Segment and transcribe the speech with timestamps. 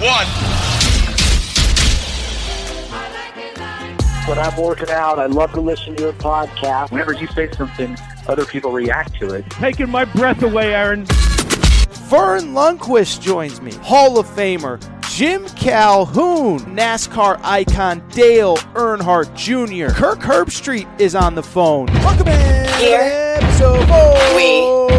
[0.00, 0.26] Three, two, one.
[4.26, 6.90] When I'm working out, I love to listen to your podcast.
[6.90, 9.48] Whenever you say something, other people react to it.
[9.50, 11.04] Taking my breath away, Aaron.
[11.04, 14.80] Verne Lundquist joins me, Hall of Famer.
[15.10, 19.92] Jim Calhoun, NASCAR icon Dale Earnhardt Jr.
[19.92, 21.86] Kirk Herbstreit is on the phone.
[21.86, 23.36] Welcome in Here.
[23.38, 23.86] episode
[24.34, 24.89] We.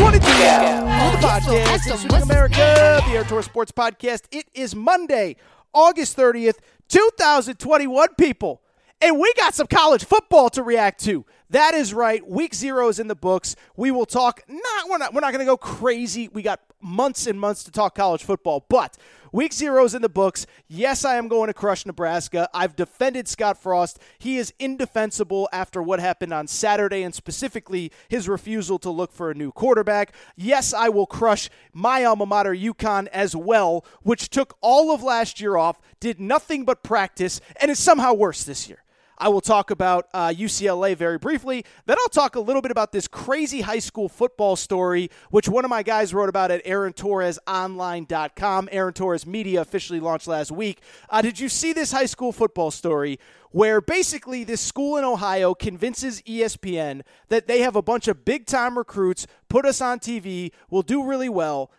[0.00, 1.10] 422 Yeah.
[1.20, 4.22] the podcast, America, the Air Tour Sports Podcast.
[4.30, 5.36] It is Monday,
[5.74, 6.56] August 30th,
[6.88, 8.62] 2021, people.
[9.02, 11.26] And we got some college football to react to.
[11.50, 12.26] That is right.
[12.26, 13.56] Week zero is in the books.
[13.76, 14.42] We will talk.
[14.48, 16.28] Not we're not we're not going to go crazy.
[16.28, 18.96] We got months and months to talk college football, but
[19.32, 20.46] week zero is in the books.
[20.68, 22.48] Yes, I am going to crush Nebraska.
[22.54, 23.98] I've defended Scott Frost.
[24.18, 29.30] He is indefensible after what happened on Saturday, and specifically his refusal to look for
[29.30, 30.14] a new quarterback.
[30.36, 35.40] Yes, I will crush my alma mater, UConn, as well, which took all of last
[35.40, 38.82] year off, did nothing but practice, and is somehow worse this year.
[39.20, 41.66] I will talk about uh, UCLA very briefly.
[41.84, 45.66] Then I'll talk a little bit about this crazy high school football story, which one
[45.66, 48.68] of my guys wrote about at AaronTorresOnline.com.
[48.72, 50.80] Aaron Torres Media officially launched last week.
[51.10, 53.18] Uh, did you see this high school football story
[53.50, 58.46] where basically this school in Ohio convinces ESPN that they have a bunch of big
[58.46, 61.70] time recruits, put us on TV, will do really well.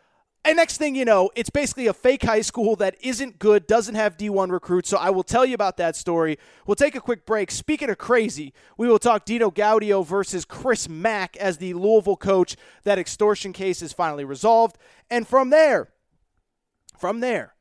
[0.43, 3.93] And next thing you know, it's basically a fake high school that isn't good, doesn't
[3.93, 4.89] have D1 recruits.
[4.89, 6.39] So I will tell you about that story.
[6.65, 7.51] We'll take a quick break.
[7.51, 12.55] Speaking of crazy, we will talk Dino Gaudio versus Chris Mack as the Louisville coach.
[12.85, 14.77] That extortion case is finally resolved.
[15.11, 15.89] And from there,
[16.97, 17.53] from there,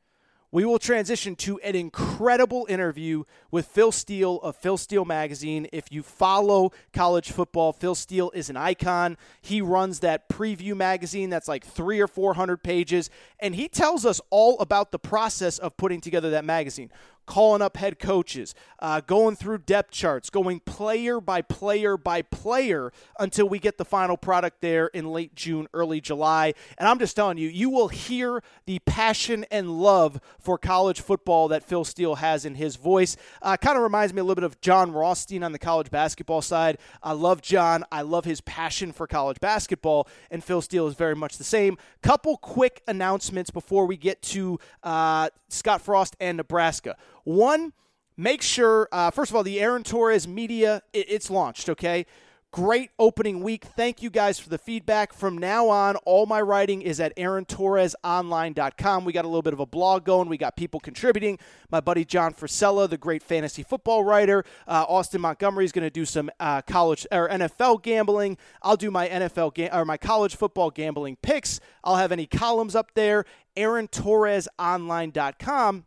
[0.51, 5.67] we will transition to an incredible interview with Phil Steele of Phil Steele Magazine.
[5.71, 9.17] If you follow college football, Phil Steele is an icon.
[9.41, 14.19] He runs that preview magazine that's like three or 400 pages, and he tells us
[14.29, 16.91] all about the process of putting together that magazine.
[17.25, 22.91] Calling up head coaches, uh, going through depth charts, going player by player by player
[23.19, 26.53] until we get the final product there in late June, early July.
[26.77, 31.47] And I'm just telling you, you will hear the passion and love for college football
[31.49, 33.15] that Phil Steele has in his voice.
[33.41, 36.41] Uh, kind of reminds me a little bit of Jon Rothstein on the college basketball
[36.41, 36.79] side.
[37.01, 37.85] I love Jon.
[37.91, 41.77] I love his passion for college basketball, and Phil Steele is very much the same.
[42.01, 46.97] Couple quick announcements before we get to uh, Scott Frost and Nebraska.
[47.23, 47.73] One,
[48.17, 52.05] make sure, uh, first of all, the Aaron Torres media, it, it's launched, okay?
[52.53, 53.63] Great opening week.
[53.63, 55.13] Thank you guys for the feedback.
[55.13, 59.05] From now on, all my writing is at aarontorresonline.com.
[59.05, 60.27] We got a little bit of a blog going.
[60.27, 61.39] We got people contributing.
[61.71, 64.43] My buddy John Frisella, the great fantasy football writer.
[64.67, 68.37] Uh, Austin Montgomery is going to do some uh, college or NFL gambling.
[68.61, 71.61] I'll do my NFL ga- or my college football gambling picks.
[71.85, 73.23] I'll have any columns up there.
[73.55, 75.85] aarontorresonline.com.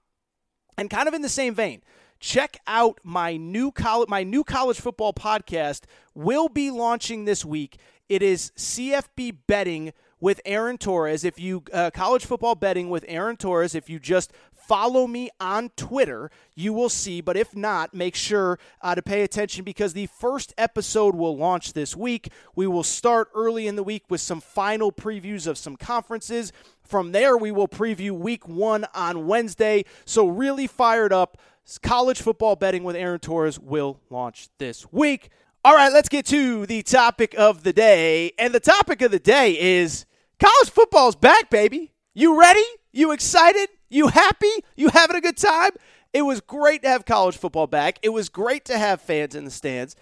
[0.77, 1.83] And kind of in the same vein,
[2.21, 5.83] check out my new college my new college football podcast
[6.15, 7.79] will be launching this week.
[8.09, 11.25] It is CFB betting with Aaron Torres.
[11.25, 14.33] If you uh, college football betting with Aaron Torres, if you just
[14.66, 17.21] follow me on Twitter, you will see.
[17.21, 21.72] But if not, make sure uh, to pay attention because the first episode will launch
[21.72, 22.31] this week.
[22.55, 26.53] We will start early in the week with some final previews of some conferences.
[26.83, 29.84] From there, we will preview week one on Wednesday.
[30.05, 31.39] So, really fired up.
[31.83, 35.31] College football betting with Aaron Torres will launch this week.
[35.65, 38.33] All right, let's get to the topic of the day.
[38.39, 40.05] And the topic of the day is
[40.39, 41.95] college football's back, baby.
[42.13, 42.65] You ready?
[42.93, 43.71] You excited?
[43.89, 44.53] You happy?
[44.77, 45.71] You having a good time?
[46.13, 47.98] It was great to have college football back.
[48.03, 49.97] It was great to have fans in the stands.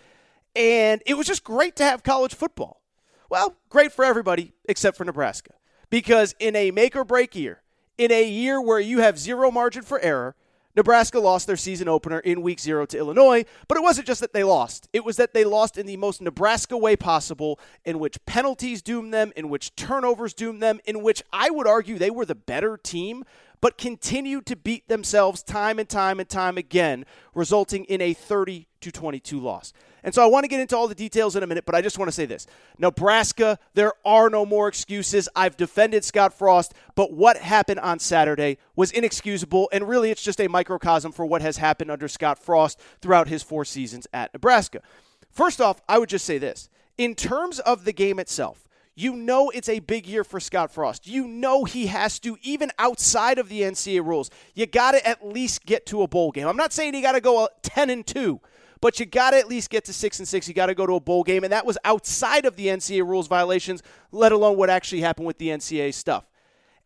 [0.54, 2.82] And it was just great to have college football.
[3.30, 5.54] Well, great for everybody except for Nebraska
[5.88, 7.62] because in a make or break year,
[7.96, 10.36] in a year where you have zero margin for error,
[10.74, 14.32] Nebraska lost their season opener in week zero to Illinois, but it wasn't just that
[14.32, 14.88] they lost.
[14.92, 19.12] It was that they lost in the most Nebraska way possible, in which penalties doomed
[19.12, 22.78] them, in which turnovers doomed them, in which I would argue they were the better
[22.78, 23.24] team,
[23.62, 28.66] but continued to beat themselves time and time and time again, resulting in a 30
[28.82, 29.72] to 22 loss.
[30.04, 31.80] And so I want to get into all the details in a minute, but I
[31.80, 35.28] just want to say this Nebraska, there are no more excuses.
[35.36, 40.40] I've defended Scott Frost, but what happened on Saturday was inexcusable, and really it's just
[40.40, 44.82] a microcosm for what has happened under Scott Frost throughout his four seasons at Nebraska.
[45.30, 46.68] First off, I would just say this
[46.98, 51.06] in terms of the game itself, you know it's a big year for Scott Frost.
[51.06, 55.26] You know he has to, even outside of the NCAA rules, you got to at
[55.26, 56.46] least get to a bowl game.
[56.46, 58.40] I'm not saying you got to go uh, 10 and 2,
[58.80, 60.48] but you got to at least get to 6 and 6.
[60.48, 63.06] You got to go to a bowl game, and that was outside of the NCAA
[63.06, 66.26] rules violations, let alone what actually happened with the NCAA stuff.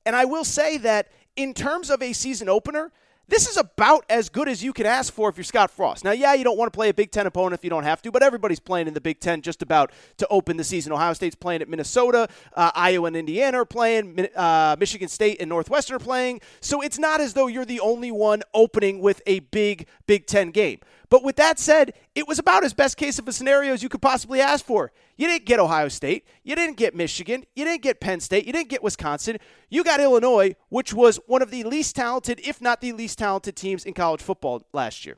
[0.04, 2.92] And I will say that in terms of a season opener,
[3.28, 6.04] this is about as good as you can ask for if you're Scott Frost.
[6.04, 8.00] Now, yeah, you don't want to play a Big Ten opponent if you don't have
[8.02, 10.92] to, but everybody's playing in the Big Ten just about to open the season.
[10.92, 15.48] Ohio State's playing at Minnesota, uh, Iowa and Indiana are playing, uh, Michigan State and
[15.48, 16.40] Northwestern are playing.
[16.60, 20.50] So it's not as though you're the only one opening with a big Big Ten
[20.50, 20.80] game.
[21.08, 23.88] But with that said, it was about as best case of a scenario as you
[23.88, 24.92] could possibly ask for.
[25.16, 26.26] You didn't get Ohio State.
[26.44, 27.44] You didn't get Michigan.
[27.54, 28.46] You didn't get Penn State.
[28.46, 29.38] You didn't get Wisconsin.
[29.70, 33.56] You got Illinois, which was one of the least talented, if not the least talented
[33.56, 35.16] teams in college football last year.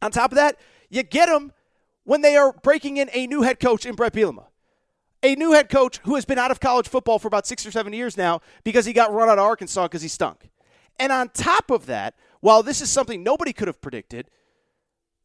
[0.00, 0.56] On top of that,
[0.88, 1.52] you get them
[2.04, 4.46] when they are breaking in a new head coach in Bret Bielema.
[5.22, 7.70] A new head coach who has been out of college football for about six or
[7.70, 10.48] seven years now because he got run out of Arkansas because he stunk.
[10.98, 14.30] And on top of that, while this is something nobody could have predicted,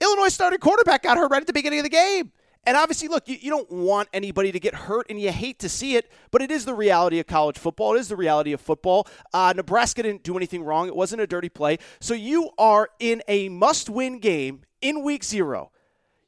[0.02, 2.32] Illinois starting quarterback got hurt right at the beginning of the game.
[2.66, 5.70] And obviously, look, you, you, don't want anybody to get hurt, and you hate to
[5.70, 7.96] see it, but it is the reality of college football.
[7.96, 9.08] It is the reality of football.
[9.34, 10.88] Uh, Nebraska didn't do anything wrong.
[10.88, 11.78] It wasn't a dirty play.
[12.00, 15.72] So you are in a must win game in week zero.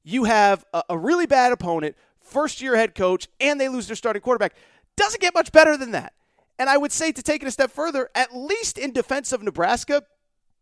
[0.04, 3.96] You have a, a really bad opponent, first year head coach, and they lose their
[3.96, 4.54] starting quarterback.
[4.96, 6.14] Doesn't get much better than that.
[6.60, 9.42] And I would say to take it a step further, at least in defense of
[9.42, 10.04] Nebraska,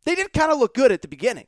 [0.06, 1.48] they did kind of look good at the beginning.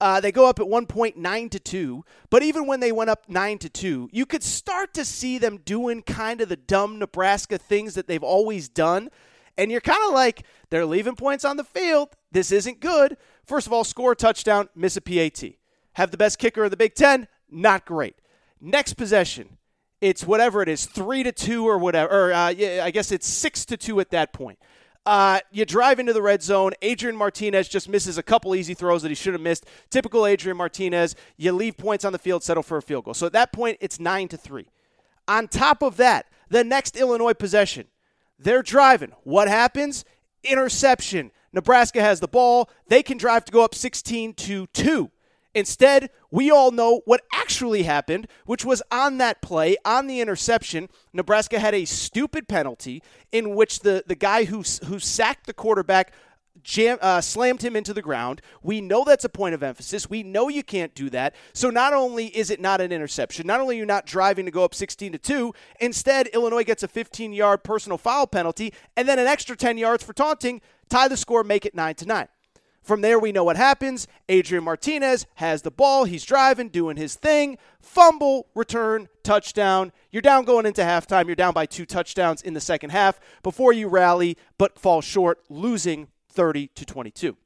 [0.00, 3.08] Uh, they go up at one point nine to two, but even when they went
[3.10, 6.98] up nine to two, you could start to see them doing kind of the dumb
[6.98, 9.08] Nebraska things that they've always done,
[9.56, 12.10] and you're kind of like they're leaving points on the field.
[12.32, 13.16] This isn't good.
[13.46, 15.42] First of all, score a touchdown, miss a PAT.
[15.92, 18.16] Have the best kicker of the Big Ten, not great.
[18.60, 19.58] Next possession,
[20.00, 22.28] it's whatever it is, three to two or whatever.
[22.28, 24.58] Or uh, yeah, I guess it's six to two at that point.
[25.06, 26.72] Uh, you drive into the red zone.
[26.80, 29.66] Adrian Martinez just misses a couple easy throws that he should have missed.
[29.90, 31.14] Typical Adrian Martinez.
[31.36, 33.14] You leave points on the field, settle for a field goal.
[33.14, 34.66] So at that point, it's nine to three.
[35.28, 37.86] On top of that, the next Illinois possession,
[38.38, 39.12] they're driving.
[39.24, 40.04] What happens?
[40.42, 41.30] Interception.
[41.52, 42.70] Nebraska has the ball.
[42.88, 45.10] They can drive to go up 16 to 2.
[45.54, 50.88] Instead, we all know what actually happened, which was on that play, on the interception,
[51.12, 56.12] Nebraska had a stupid penalty in which the, the guy who, who sacked the quarterback
[56.62, 58.40] jam, uh, slammed him into the ground.
[58.62, 60.10] We know that's a point of emphasis.
[60.10, 61.34] We know you can't do that.
[61.52, 64.50] So not only is it not an interception, not only are you not driving to
[64.50, 69.18] go up 16 to 2, instead Illinois gets a 15-yard personal foul penalty and then
[69.18, 72.28] an extra 10 yards for taunting, tie the score, make it 9 to 9.
[72.84, 74.06] From there, we know what happens.
[74.28, 76.04] Adrian Martinez has the ball.
[76.04, 77.56] He's driving, doing his thing.
[77.80, 79.90] Fumble, return, touchdown.
[80.10, 81.24] You're down going into halftime.
[81.24, 85.40] You're down by two touchdowns in the second half before you rally, but fall short,
[85.48, 87.38] losing 30 to 22.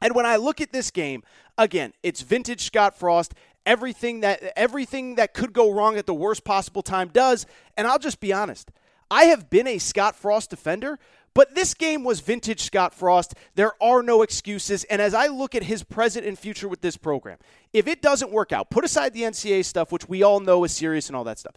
[0.00, 1.22] And when I look at this game,
[1.58, 3.34] again, it's vintage Scott Frost.
[3.66, 7.44] Everything that everything that could go wrong at the worst possible time does.
[7.76, 8.70] And I'll just be honest.
[9.10, 10.98] I have been a Scott Frost defender,
[11.36, 13.34] but this game was vintage Scott Frost.
[13.56, 14.84] There are no excuses.
[14.84, 17.36] And as I look at his present and future with this program,
[17.74, 20.72] if it doesn't work out, put aside the NCAA stuff, which we all know is
[20.72, 21.54] serious and all that stuff.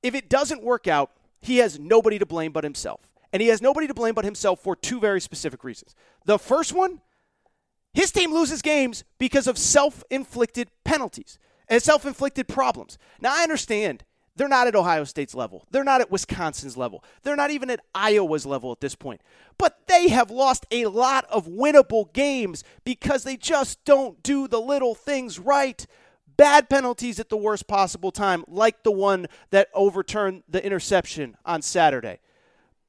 [0.00, 3.00] If it doesn't work out, he has nobody to blame but himself.
[3.32, 5.96] And he has nobody to blame but himself for two very specific reasons.
[6.24, 7.00] The first one,
[7.92, 12.96] his team loses games because of self inflicted penalties and self inflicted problems.
[13.20, 14.04] Now, I understand
[14.36, 15.66] they're not at Ohio State's level.
[15.70, 17.02] They're not at Wisconsin's level.
[17.22, 19.22] They're not even at Iowa's level at this point.
[19.58, 24.60] But they have lost a lot of winnable games because they just don't do the
[24.60, 25.86] little things right.
[26.36, 31.62] Bad penalties at the worst possible time, like the one that overturned the interception on
[31.62, 32.18] Saturday.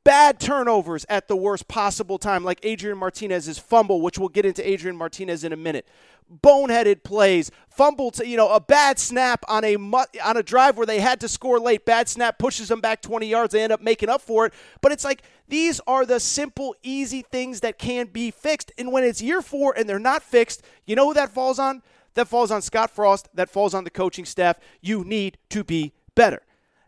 [0.07, 4.65] bad turnovers at the worst possible time, like Adrian Martinez's fumble, which we'll get into
[4.65, 5.85] Adrian Martinez in a minute.
[6.31, 10.85] Boneheaded plays, fumble to you know a bad snap on a on a drive where
[10.85, 11.85] they had to score late.
[11.85, 13.53] Bad snap pushes them back 20 yards.
[13.53, 14.53] They end up making up for it.
[14.81, 18.71] But it's like these are the simple, easy things that can be fixed.
[18.77, 21.81] And when it's year four and they're not fixed, you know who that falls on?
[22.15, 23.29] That falls on Scott Frost.
[23.35, 24.57] That falls on the coaching staff.
[24.81, 26.41] You need to be better.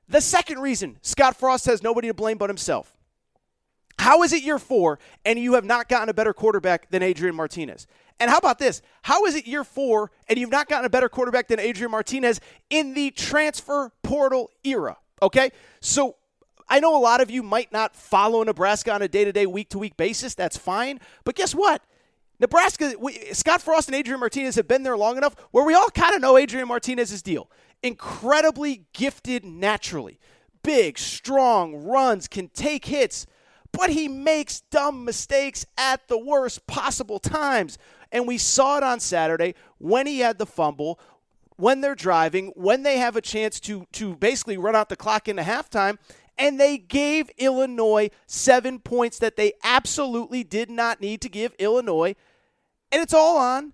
[0.07, 2.95] The second reason Scott Frost has nobody to blame but himself.
[3.99, 7.35] How is it year four and you have not gotten a better quarterback than Adrian
[7.35, 7.85] Martinez?
[8.17, 8.81] And how about this?
[9.01, 12.39] How is it year four and you've not gotten a better quarterback than Adrian Martinez
[12.69, 14.97] in the transfer portal era?
[15.21, 15.51] Okay?
[15.81, 16.15] So
[16.69, 19.45] I know a lot of you might not follow Nebraska on a day to day,
[19.45, 20.33] week to week basis.
[20.33, 21.01] That's fine.
[21.25, 21.83] But guess what?
[22.39, 25.89] Nebraska, we, Scott Frost and Adrian Martinez have been there long enough where we all
[25.89, 27.51] kind of know Adrian Martinez's deal
[27.83, 30.19] incredibly gifted naturally.
[30.63, 33.25] Big, strong, runs, can take hits,
[33.71, 37.77] but he makes dumb mistakes at the worst possible times.
[38.11, 40.99] And we saw it on Saturday when he had the fumble,
[41.57, 45.27] when they're driving, when they have a chance to, to basically run out the clock
[45.27, 45.97] into halftime.
[46.37, 52.15] And they gave Illinois seven points that they absolutely did not need to give Illinois.
[52.91, 53.73] And it's all on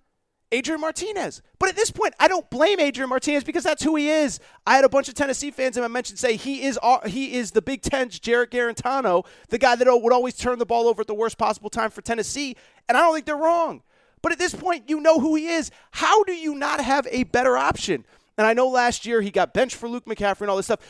[0.52, 1.42] Adrian Martinez.
[1.58, 4.38] But at this point, I don't blame Adrian Martinez because that's who he is.
[4.66, 7.50] I had a bunch of Tennessee fans, and I mentioned say he is he is
[7.50, 11.06] the Big Ten's Jarrett Guarantano, the guy that would always turn the ball over at
[11.06, 12.56] the worst possible time for Tennessee.
[12.88, 13.82] And I don't think they're wrong.
[14.22, 15.70] But at this point, you know who he is.
[15.92, 18.04] How do you not have a better option?
[18.38, 20.80] And I know last year he got benched for Luke McCaffrey and all this stuff,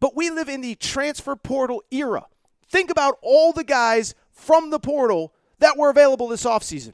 [0.00, 2.26] but we live in the transfer portal era.
[2.68, 6.92] Think about all the guys from the portal that were available this offseason.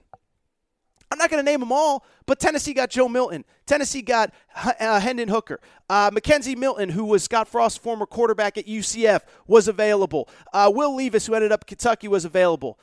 [1.13, 3.45] I'm not going to name them all, but Tennessee got Joe Milton.
[3.67, 5.61] Tennessee got uh, Hendon Hooker.
[5.91, 10.27] Uh, McKenzie Milton, who was Scott Frost's former quarterback at UCF, was available.
[10.55, 12.79] Uh, Will Levis, who ended up Kentucky, was available.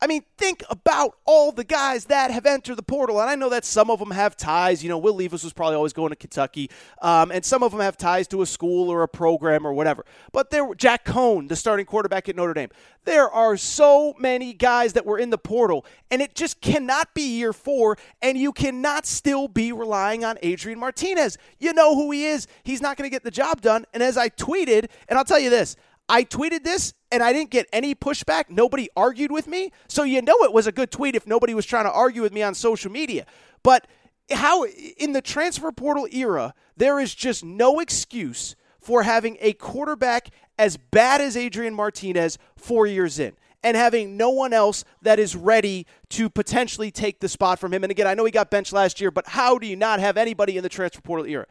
[0.00, 3.20] I mean, think about all the guys that have entered the portal.
[3.20, 4.82] And I know that some of them have ties.
[4.82, 6.70] You know, Will Levis was probably always going to Kentucky.
[7.02, 10.04] Um, and some of them have ties to a school or a program or whatever.
[10.30, 12.68] But there Jack Coan, the starting quarterback at Notre Dame.
[13.04, 15.84] There are so many guys that were in the portal.
[16.12, 17.96] And it just cannot be year four.
[18.22, 21.38] And you cannot still be relying on Adrian Martinez.
[21.58, 22.46] You know who he is.
[22.62, 23.84] He's not going to get the job done.
[23.92, 25.74] And as I tweeted, and I'll tell you this
[26.08, 28.44] I tweeted this and I didn't get any pushback.
[28.48, 29.72] Nobody argued with me.
[29.88, 32.32] So you know it was a good tweet if nobody was trying to argue with
[32.32, 33.26] me on social media.
[33.62, 33.86] But
[34.30, 40.28] how in the transfer portal era, there is just no excuse for having a quarterback
[40.58, 45.34] as bad as Adrian Martinez 4 years in and having no one else that is
[45.34, 47.82] ready to potentially take the spot from him.
[47.82, 50.16] And again, I know he got benched last year, but how do you not have
[50.16, 51.46] anybody in the transfer portal era?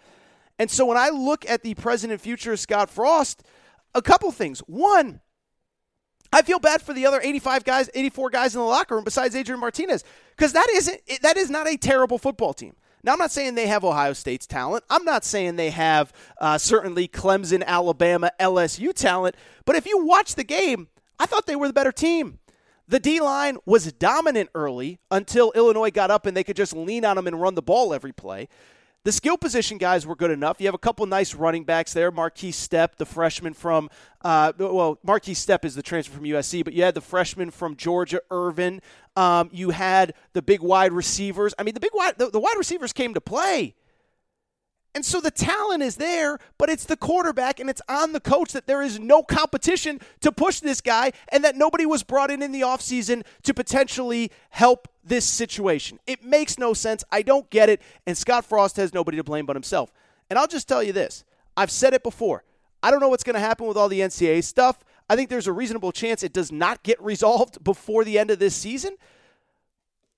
[0.57, 3.43] And so when I look at the present and future of Scott Frost,
[3.97, 4.59] a couple things.
[4.61, 5.21] One,
[6.31, 9.35] I feel bad for the other 85 guys, 84 guys in the locker room besides
[9.35, 10.03] Adrian Martinez
[10.35, 12.75] because that isn't that is not a terrible football team.
[13.03, 14.83] Now, I'm not saying they have Ohio State's talent.
[14.89, 16.11] I'm not saying they have
[16.41, 19.35] uh, certainly Clemson, Alabama, LSU talent.
[19.65, 20.87] But if you watch the game,
[21.19, 22.39] I thought they were the better team.
[22.87, 27.05] The D line was dominant early until Illinois got up and they could just lean
[27.05, 28.47] on them and run the ball every play.
[29.07, 30.59] The skill position guys were good enough.
[30.59, 32.11] You have a couple nice running backs there.
[32.11, 33.89] Markese Stepp, the freshman from,
[34.21, 37.77] uh, well, Markese Stepp is the transfer from USC, but you had the freshman from
[37.77, 38.81] Georgia, Ervin.
[39.15, 41.53] Um, you had the big wide receivers.
[41.57, 43.75] I mean, the big wide, the, the wide receivers came to play.
[44.95, 48.53] And so the talent is there, but it's the quarterback and it's on the coach
[48.53, 52.41] that there is no competition to push this guy and that nobody was brought in
[52.41, 55.99] in the offseason to potentially help this situation.
[56.07, 57.03] It makes no sense.
[57.11, 57.81] I don't get it.
[58.07, 59.91] And Scott Frost has nobody to blame but himself.
[60.29, 61.23] And I'll just tell you this
[61.55, 62.43] I've said it before.
[62.81, 64.79] I don't know what's going to happen with all the NCAA stuff.
[65.09, 68.39] I think there's a reasonable chance it does not get resolved before the end of
[68.39, 68.95] this season.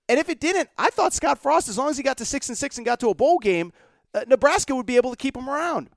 [0.07, 2.49] And if it didn't, I thought Scott Frost, as long as he got to six
[2.49, 3.71] and six and got to a bowl game,
[4.13, 5.89] uh, Nebraska would be able to keep him around.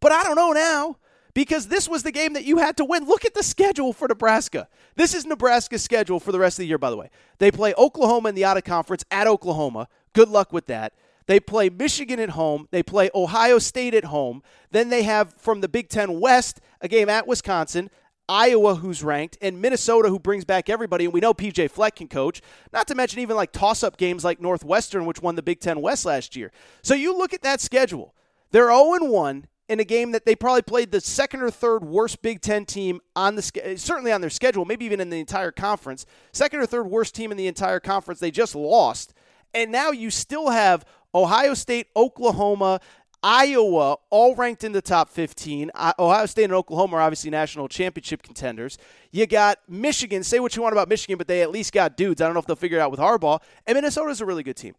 [0.00, 0.96] But I don't know now
[1.34, 3.04] because this was the game that you had to win.
[3.04, 4.68] Look at the schedule for Nebraska.
[4.96, 7.10] This is Nebraska's schedule for the rest of the year, by the way.
[7.38, 9.88] They play Oklahoma in the out of conference at Oklahoma.
[10.12, 10.94] Good luck with that.
[11.26, 12.68] They play Michigan at home.
[12.70, 14.42] They play Ohio State at home.
[14.70, 17.90] Then they have from the Big Ten West a game at Wisconsin,
[18.28, 21.04] Iowa, who's ranked, and Minnesota, who brings back everybody.
[21.04, 22.42] And we know PJ Fleck can coach,
[22.72, 25.80] not to mention even like toss up games like Northwestern, which won the Big Ten
[25.80, 26.52] West last year.
[26.82, 28.14] So you look at that schedule.
[28.50, 32.22] They're 0 1 in a game that they probably played the second or third worst
[32.22, 33.42] Big Ten team on the
[33.76, 36.06] certainly on their schedule, maybe even in the entire conference.
[36.32, 38.20] Second or third worst team in the entire conference.
[38.20, 39.12] They just lost.
[39.54, 42.80] And now you still have Ohio State, Oklahoma,
[43.22, 45.70] Iowa, all ranked in the top 15.
[45.98, 48.78] Ohio State and Oklahoma are obviously national championship contenders.
[49.10, 50.22] You got Michigan.
[50.22, 52.20] Say what you want about Michigan, but they at least got dudes.
[52.20, 53.40] I don't know if they'll figure it out with Harbaugh.
[53.66, 54.74] And Minnesota's a really good team.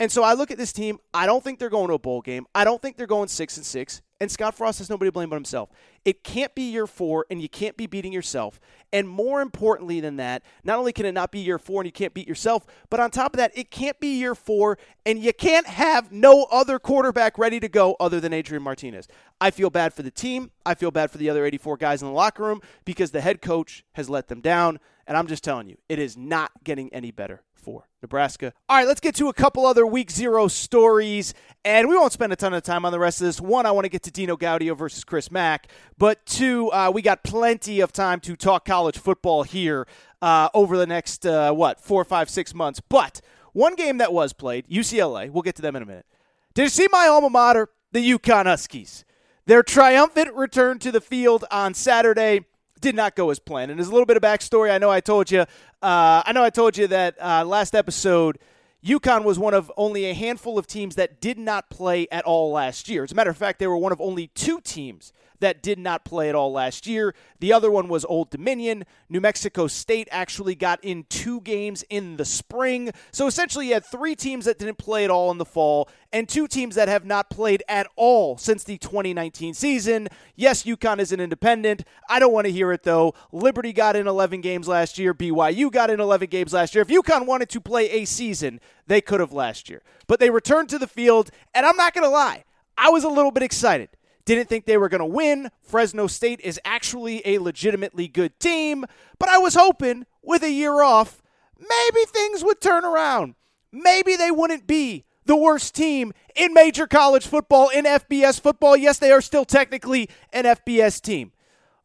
[0.00, 0.98] And so I look at this team.
[1.12, 2.46] I don't think they're going to a bowl game.
[2.54, 4.02] I don't think they're going six and six.
[4.20, 5.70] And Scott Frost has nobody to blame but himself.
[6.04, 8.60] It can't be year four, and you can't be beating yourself.
[8.92, 11.92] And more importantly than that, not only can it not be year four and you
[11.92, 15.32] can't beat yourself, but on top of that, it can't be year four, and you
[15.32, 19.08] can't have no other quarterback ready to go other than Adrian Martinez.
[19.40, 20.52] I feel bad for the team.
[20.64, 23.42] I feel bad for the other 84 guys in the locker room because the head
[23.42, 24.78] coach has let them down.
[25.06, 28.52] And I'm just telling you, it is not getting any better for Nebraska.
[28.68, 31.32] All right, let's get to a couple other week zero stories,
[31.64, 33.40] and we won't spend a ton of time on the rest of this.
[33.40, 37.00] One, I want to get to Dino Gaudio versus Chris Mack, but two, uh, we
[37.00, 39.86] got plenty of time to talk college football here
[40.20, 42.80] uh, over the next, uh, what, four, five, six months.
[42.80, 43.20] But
[43.54, 46.06] one game that was played, UCLA, we'll get to them in a minute.
[46.52, 49.04] Did you see my alma mater, the UConn Huskies?
[49.46, 52.44] Their triumphant return to the field on Saturday
[52.84, 53.70] did not go as planned.
[53.70, 54.70] And there's a little bit of backstory.
[54.70, 55.40] I know I told you.
[55.40, 58.38] Uh, I know I told you that uh, last episode.
[58.84, 62.52] UConn was one of only a handful of teams that did not play at all
[62.52, 63.02] last year.
[63.02, 65.14] As a matter of fact, they were one of only two teams
[65.44, 67.14] that did not play at all last year.
[67.38, 68.84] The other one was Old Dominion.
[69.10, 72.90] New Mexico State actually got in two games in the spring.
[73.12, 76.28] So essentially, you had three teams that didn't play at all in the fall and
[76.28, 80.08] two teams that have not played at all since the 2019 season.
[80.34, 81.84] Yes, UConn is an independent.
[82.08, 83.14] I don't want to hear it, though.
[83.32, 85.12] Liberty got in 11 games last year.
[85.12, 86.82] BYU got in 11 games last year.
[86.82, 89.82] If UConn wanted to play a season, they could have last year.
[90.06, 92.44] But they returned to the field, and I'm not going to lie.
[92.78, 93.90] I was a little bit excited.
[94.24, 95.50] Didn't think they were going to win.
[95.62, 98.84] Fresno State is actually a legitimately good team,
[99.18, 101.22] but I was hoping with a year off,
[101.58, 103.34] maybe things would turn around.
[103.70, 108.76] Maybe they wouldn't be the worst team in major college football, in FBS football.
[108.76, 111.32] Yes, they are still technically an FBS team.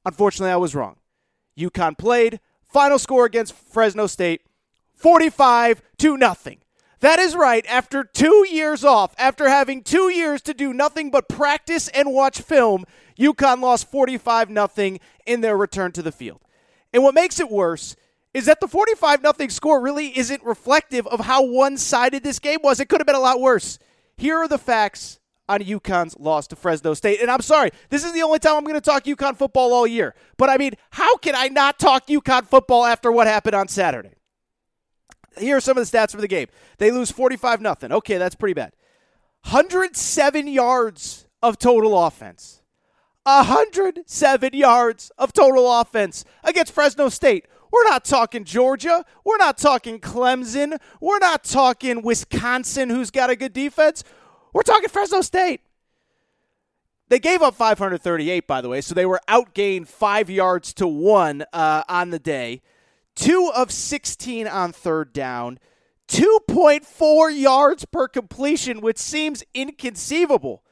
[0.05, 0.97] Unfortunately, I was wrong.
[1.57, 2.39] UConn played.
[2.63, 4.41] Final score against Fresno State
[4.95, 6.59] 45 to nothing.
[7.01, 7.65] That is right.
[7.67, 12.41] After two years off, after having two years to do nothing but practice and watch
[12.41, 12.85] film,
[13.17, 16.41] UConn lost 45 0 in their return to the field.
[16.93, 17.95] And what makes it worse
[18.33, 22.59] is that the 45 0 score really isn't reflective of how one sided this game
[22.63, 22.79] was.
[22.79, 23.79] It could have been a lot worse.
[24.17, 27.21] Here are the facts on UConn's loss to Fresno State.
[27.21, 29.87] And I'm sorry, this is the only time I'm going to talk UConn football all
[29.87, 30.13] year.
[30.37, 34.18] But I mean, how can I not talk UConn football after what happened on Saturday?
[35.39, 36.47] Here are some of the stats for the game.
[36.77, 37.91] They lose 45 nothing.
[37.91, 38.73] Okay, that's pretty bad.
[39.43, 42.61] 107 yards of total offense.
[43.23, 47.45] 107 yards of total offense against Fresno State.
[47.71, 49.05] We're not talking Georgia.
[49.23, 50.79] We're not talking Clemson.
[50.99, 54.03] We're not talking Wisconsin, who's got a good defense.
[54.53, 55.61] We're talking Fresno State.
[57.09, 61.43] They gave up 538, by the way, so they were outgained five yards to one
[61.53, 62.61] uh, on the day
[63.19, 65.59] two of 16 on third down,
[66.07, 70.63] 2.4 yards per completion, which seems inconceivable.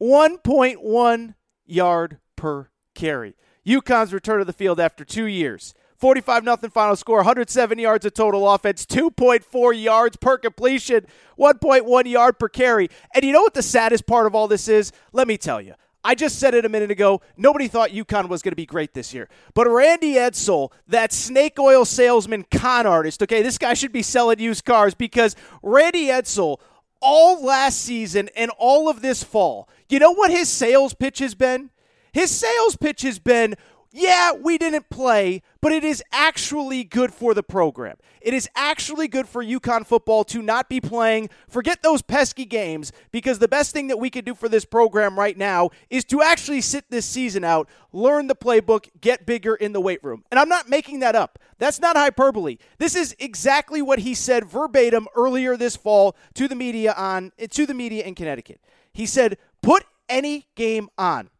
[0.00, 3.36] 1.1 yard per carry.
[3.66, 5.74] UConn's return to the field after two years.
[5.96, 11.06] 45 nothing final score, 107 yards of total offense, 2.4 yards per completion,
[11.38, 12.90] 1.1 yard per carry.
[13.14, 14.92] And you know what the saddest part of all this is?
[15.12, 15.74] Let me tell you.
[16.06, 17.20] I just said it a minute ago.
[17.36, 19.28] Nobody thought UConn was going to be great this year.
[19.54, 24.38] But Randy Edsall, that snake oil salesman con artist, okay, this guy should be selling
[24.38, 26.60] used cars because Randy Edsall,
[27.02, 31.34] all last season and all of this fall, you know what his sales pitch has
[31.34, 31.70] been?
[32.12, 33.56] His sales pitch has been
[33.96, 37.96] yeah, we didn't play, but it is actually good for the program.
[38.20, 41.30] It is actually good for UConn football to not be playing.
[41.48, 45.18] Forget those pesky games because the best thing that we can do for this program
[45.18, 49.72] right now is to actually sit this season out, learn the playbook, get bigger in
[49.72, 50.24] the weight room.
[50.30, 51.38] And I'm not making that up.
[51.58, 52.58] That's not hyperbole.
[52.76, 57.64] This is exactly what he said verbatim earlier this fall to the media on to
[57.64, 58.60] the media in Connecticut.
[58.92, 61.30] He said, "Put any game on.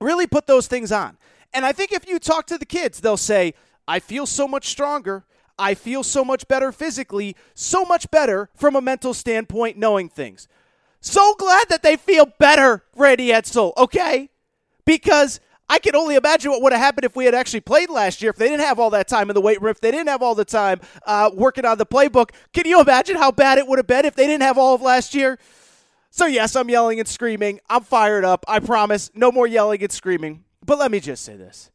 [0.00, 1.18] Really put those things on."
[1.52, 3.54] And I think if you talk to the kids, they'll say,
[3.88, 5.24] I feel so much stronger.
[5.58, 10.48] I feel so much better physically, so much better from a mental standpoint, knowing things.
[11.00, 14.30] So glad that they feel better, Randy Edsall, okay?
[14.86, 18.22] Because I can only imagine what would have happened if we had actually played last
[18.22, 20.08] year, if they didn't have all that time in the weight room, if they didn't
[20.08, 22.30] have all the time uh, working on the playbook.
[22.52, 24.82] Can you imagine how bad it would have been if they didn't have all of
[24.82, 25.38] last year?
[26.10, 27.60] So, yes, I'm yelling and screaming.
[27.68, 28.44] I'm fired up.
[28.48, 29.10] I promise.
[29.14, 30.44] No more yelling and screaming.
[30.64, 31.70] But let me just say this.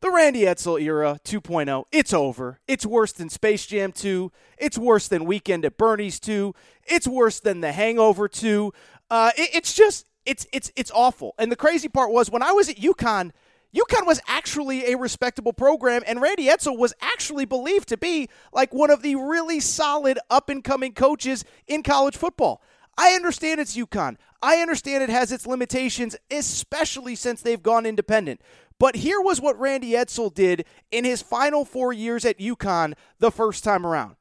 [0.00, 2.58] The Randy Edsall era 2.0, it's over.
[2.66, 4.32] It's worse than Space Jam 2.
[4.56, 6.54] It's worse than Weekend at Bernie's 2.
[6.86, 8.72] It's worse than The Hangover 2.
[9.10, 11.34] Uh, it, it's just it's it's it's awful.
[11.38, 13.32] And the crazy part was when I was at UConn.
[13.74, 18.74] UConn was actually a respectable program, and Randy Edsall was actually believed to be like
[18.74, 22.62] one of the really solid up and coming coaches in college football.
[23.00, 24.16] I understand it's UConn.
[24.42, 28.42] I understand it has its limitations, especially since they've gone independent.
[28.78, 33.30] But here was what Randy Edsall did in his final four years at UConn the
[33.30, 34.16] first time around.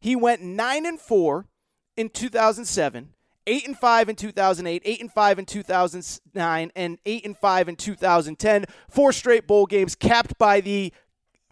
[0.00, 1.48] He went nine and four
[1.98, 3.10] in 2007,
[3.46, 7.76] eight and five in 2008, eight and five in 2009, and eight and five in
[7.76, 8.64] 2010.
[8.88, 10.94] Four straight bowl games, capped by the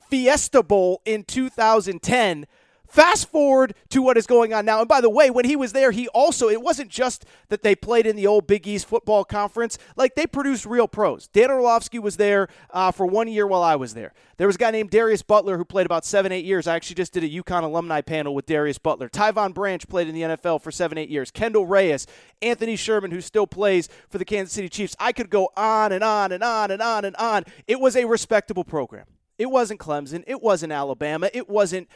[0.09, 2.47] Fiesta Bowl in 2010.
[2.93, 4.81] Fast forward to what is going on now.
[4.81, 7.75] And by the way, when he was there, he also, it wasn't just that they
[7.75, 11.27] played in the old Big East football conference, like they produced real pros.
[11.29, 14.13] Dan Orlovsky was there uh, for one year while I was there.
[14.37, 16.67] There was a guy named Darius Butler who played about seven, eight years.
[16.67, 19.09] I actually just did a UConn alumni panel with Darius Butler.
[19.09, 21.31] Tyvon Branch played in the NFL for seven, eight years.
[21.31, 22.07] Kendall Reyes,
[22.43, 24.95] Anthony Sherman, who still plays for the Kansas City Chiefs.
[25.01, 27.45] I could go on and on and on and on and on.
[27.67, 29.07] It was a respectable program.
[29.39, 30.25] It wasn't Clemson.
[30.27, 31.31] It wasn't Alabama.
[31.33, 31.89] It wasn't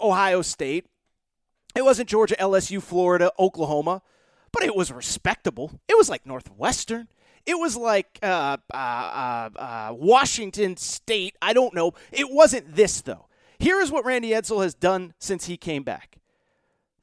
[0.00, 0.86] Ohio State.
[1.74, 4.02] It wasn't Georgia, LSU, Florida, Oklahoma,
[4.52, 5.80] but it was respectable.
[5.88, 7.08] It was like Northwestern.
[7.44, 11.36] It was like uh, uh, uh, uh, Washington State.
[11.40, 11.92] I don't know.
[12.10, 13.28] It wasn't this though.
[13.58, 16.18] Here is what Randy Edsall has done since he came back: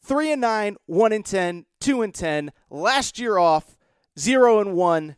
[0.01, 2.51] three and nine, one and ten, two and ten.
[2.69, 3.77] Last year off,
[4.19, 5.15] zero and one,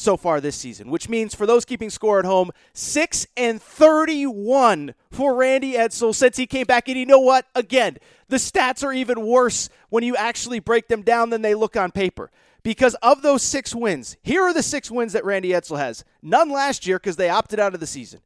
[0.00, 4.94] so far this season, which means for those keeping score at home, 6 and 31
[5.10, 6.88] for Randy Edsall since he came back.
[6.88, 7.46] And you know what?
[7.54, 11.76] Again, the stats are even worse when you actually break them down than they look
[11.76, 12.30] on paper.
[12.62, 16.04] Because of those six wins, here are the six wins that Randy Edsall has.
[16.22, 18.20] None last year because they opted out of the season.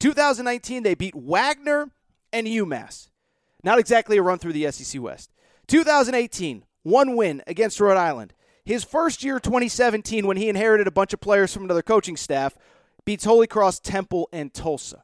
[0.00, 1.90] 2019, they beat Wagner
[2.32, 3.08] and UMass.
[3.62, 5.30] Not exactly a run through the SEC West.
[5.66, 8.32] 2018, one win against Rhode Island.
[8.64, 12.56] His first year, 2017, when he inherited a bunch of players from another coaching staff,
[13.04, 15.02] beats Holy Cross, Temple, and Tulsa.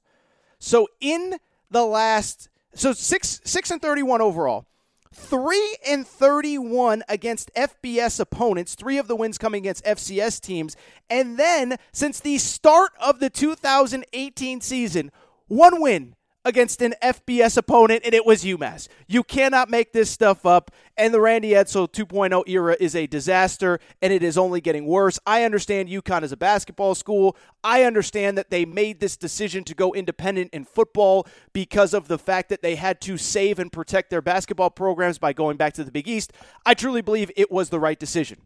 [0.59, 1.37] So in
[1.71, 4.67] the last, so six six and 31 overall,
[5.13, 8.75] three and 31 against FBS opponents.
[8.75, 10.77] Three of the wins coming against FCS teams,
[11.09, 15.11] and then since the start of the 2018 season,
[15.49, 16.16] one win
[16.47, 18.87] against an FBS opponent, and it was UMass.
[19.09, 23.81] You cannot make this stuff up, and the Randy Edsall 2.0 era is a disaster,
[24.01, 25.19] and it is only getting worse.
[25.27, 27.37] I understand UConn is a basketball school.
[27.65, 32.19] I understand that they made this decision to go independent in football because of the
[32.19, 35.85] fact that they had to save and protect their basketball programs by going back to
[35.85, 36.33] the Big East.
[36.65, 38.39] I truly believe it was the right decision.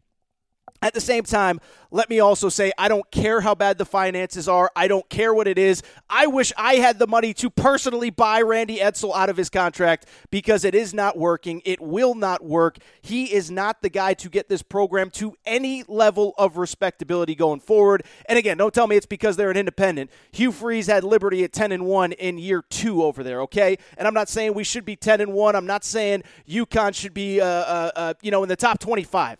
[0.83, 4.49] At the same time, let me also say I don't care how bad the finances
[4.49, 4.71] are.
[4.77, 5.83] I don't care what it is.
[6.09, 10.07] I wish I had the money to personally buy Randy Edsall out of his contract
[10.31, 11.61] because it is not working.
[11.65, 12.79] It will not work.
[13.03, 17.61] He is not the guy to get this program to any level of respectability going
[17.61, 18.05] forward.
[18.27, 20.11] And again, don't tell me it's because they're an independent.
[20.33, 23.77] Hugh Freeze had Liberty at 10 and 1 in year 2 over there, okay?
[23.99, 25.57] And I'm not saying we should be 10 and 1.
[25.57, 29.39] I'm not saying UConn should be uh, uh, uh, you know in the top 25.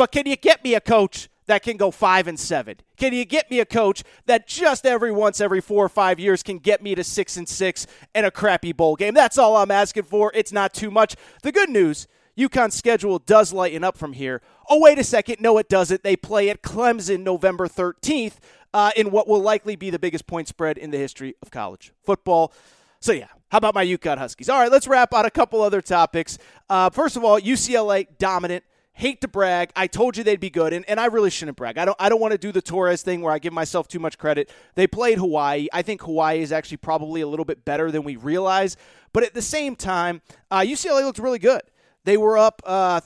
[0.00, 2.76] But can you get me a coach that can go five and seven?
[2.96, 6.42] Can you get me a coach that just every once every four or five years
[6.42, 9.12] can get me to six and six and a crappy bowl game?
[9.12, 10.32] That's all I'm asking for.
[10.34, 11.16] It's not too much.
[11.42, 12.08] The good news.
[12.38, 14.40] UConn's schedule does lighten up from here.
[14.70, 15.36] Oh, wait a second.
[15.38, 16.02] No, it doesn't.
[16.02, 18.36] They play at Clemson November 13th
[18.72, 21.92] uh, in what will likely be the biggest point spread in the history of college
[22.02, 22.54] football.
[23.00, 24.48] So, yeah, how about my UConn Huskies?
[24.48, 26.38] All right, let's wrap on a couple other topics.
[26.70, 28.64] Uh, first of all, UCLA dominant
[29.00, 29.70] hate to brag.
[29.74, 31.78] I told you they'd be good, and, and I really shouldn't brag.
[31.78, 33.98] I don't I don't want to do the Torres thing where I give myself too
[33.98, 34.52] much credit.
[34.74, 35.68] They played Hawaii.
[35.72, 38.76] I think Hawaii is actually probably a little bit better than we realize.
[39.12, 41.62] But at the same time, uh, UCLA looked really good.
[42.04, 43.00] They were up uh,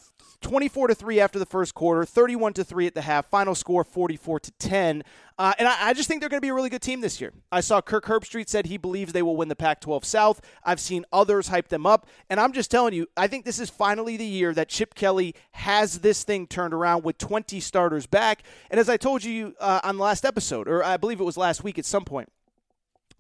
[0.45, 3.83] 24 to 3 after the first quarter, 31 to 3 at the half, final score
[3.83, 5.03] 44 to 10.
[5.39, 7.19] Uh, and I, I, just think they're going to be a really good team this
[7.19, 7.33] year.
[7.51, 10.43] I saw Kirk Herbstreit said he believes they will win the Pac 12 South.
[10.63, 12.07] I've seen others hype them up.
[12.29, 15.35] And I'm just telling you, I think this is finally the year that Chip Kelly
[15.53, 18.43] has this thing turned around with 20 starters back.
[18.71, 21.39] And as I told you uh, on the last episode, or I believe it was
[21.39, 22.31] last week at some point,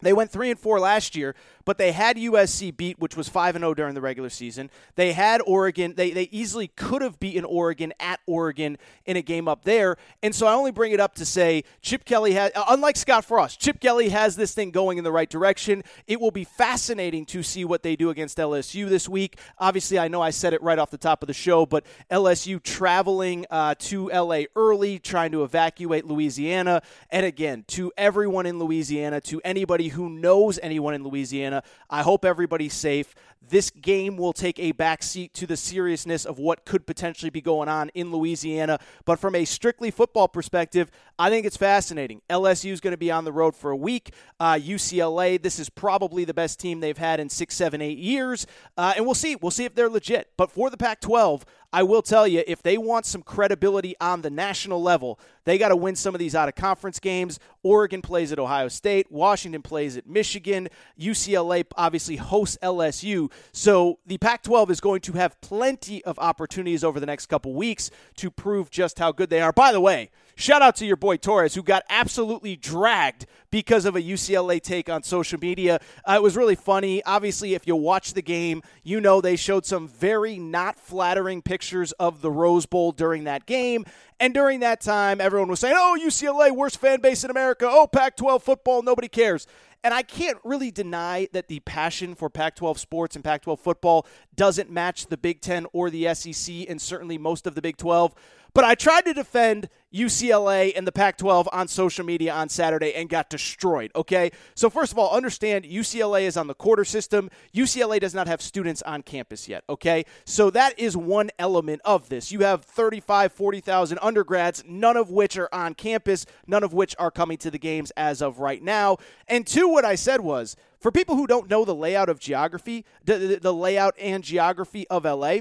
[0.00, 1.34] they went 3 and 4 last year,
[1.64, 4.70] but they had USC beat, which was 5 and 0 during the regular season.
[4.96, 5.94] They had Oregon.
[5.96, 9.96] They, they easily could have beaten Oregon at Oregon in a game up there.
[10.22, 13.24] And so I only bring it up to say Chip Kelly has, uh, unlike Scott
[13.24, 15.82] Frost, Chip Kelly has this thing going in the right direction.
[16.06, 19.38] It will be fascinating to see what they do against LSU this week.
[19.58, 22.62] Obviously, I know I said it right off the top of the show, but LSU
[22.62, 26.82] traveling uh, to LA early, trying to evacuate Louisiana.
[27.10, 31.62] And again, to everyone in Louisiana, to anybody who knows anyone in Louisiana, Louisiana.
[31.90, 33.14] I hope everybody's safe.
[33.46, 37.68] This game will take a backseat to the seriousness of what could potentially be going
[37.68, 38.78] on in Louisiana.
[39.04, 42.22] But from a strictly football perspective, I think it's fascinating.
[42.30, 44.14] LSU is going to be on the road for a week.
[44.40, 48.46] Uh, UCLA, this is probably the best team they've had in six, seven, eight years.
[48.78, 49.36] Uh, and we'll see.
[49.36, 50.30] We'll see if they're legit.
[50.38, 54.22] But for the Pac 12, I will tell you, if they want some credibility on
[54.22, 57.40] the national level, they got to win some of these out of conference games.
[57.64, 63.28] Oregon plays at Ohio State, Washington plays at Michigan, UCLA obviously hosts LSU.
[63.50, 67.52] So the Pac 12 is going to have plenty of opportunities over the next couple
[67.54, 69.52] weeks to prove just how good they are.
[69.52, 73.94] By the way, Shout out to your boy Torres, who got absolutely dragged because of
[73.94, 75.78] a UCLA take on social media.
[76.04, 77.04] Uh, it was really funny.
[77.04, 81.92] Obviously, if you watch the game, you know they showed some very not flattering pictures
[81.92, 83.84] of the Rose Bowl during that game.
[84.18, 87.68] And during that time, everyone was saying, oh, UCLA, worst fan base in America.
[87.68, 89.46] Oh, Pac 12 football, nobody cares.
[89.84, 93.60] And I can't really deny that the passion for Pac 12 sports and Pac 12
[93.60, 97.76] football doesn't match the Big Ten or the SEC, and certainly most of the Big
[97.76, 98.14] 12.
[98.54, 102.94] But I tried to defend UCLA and the Pac 12 on social media on Saturday
[102.94, 104.32] and got destroyed, okay?
[104.54, 107.30] So, first of all, understand UCLA is on the quarter system.
[107.54, 110.04] UCLA does not have students on campus yet, okay?
[110.24, 112.32] So, that is one element of this.
[112.32, 117.12] You have 35, 40,000 undergrads, none of which are on campus, none of which are
[117.12, 118.96] coming to the games as of right now.
[119.28, 122.84] And two, what I said was for people who don't know the layout of geography,
[123.04, 125.38] the, the layout and geography of LA,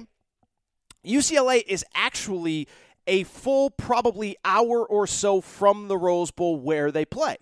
[1.06, 2.68] UCLA is actually
[3.08, 7.38] a full probably hour or so from the Rose Bowl where they play.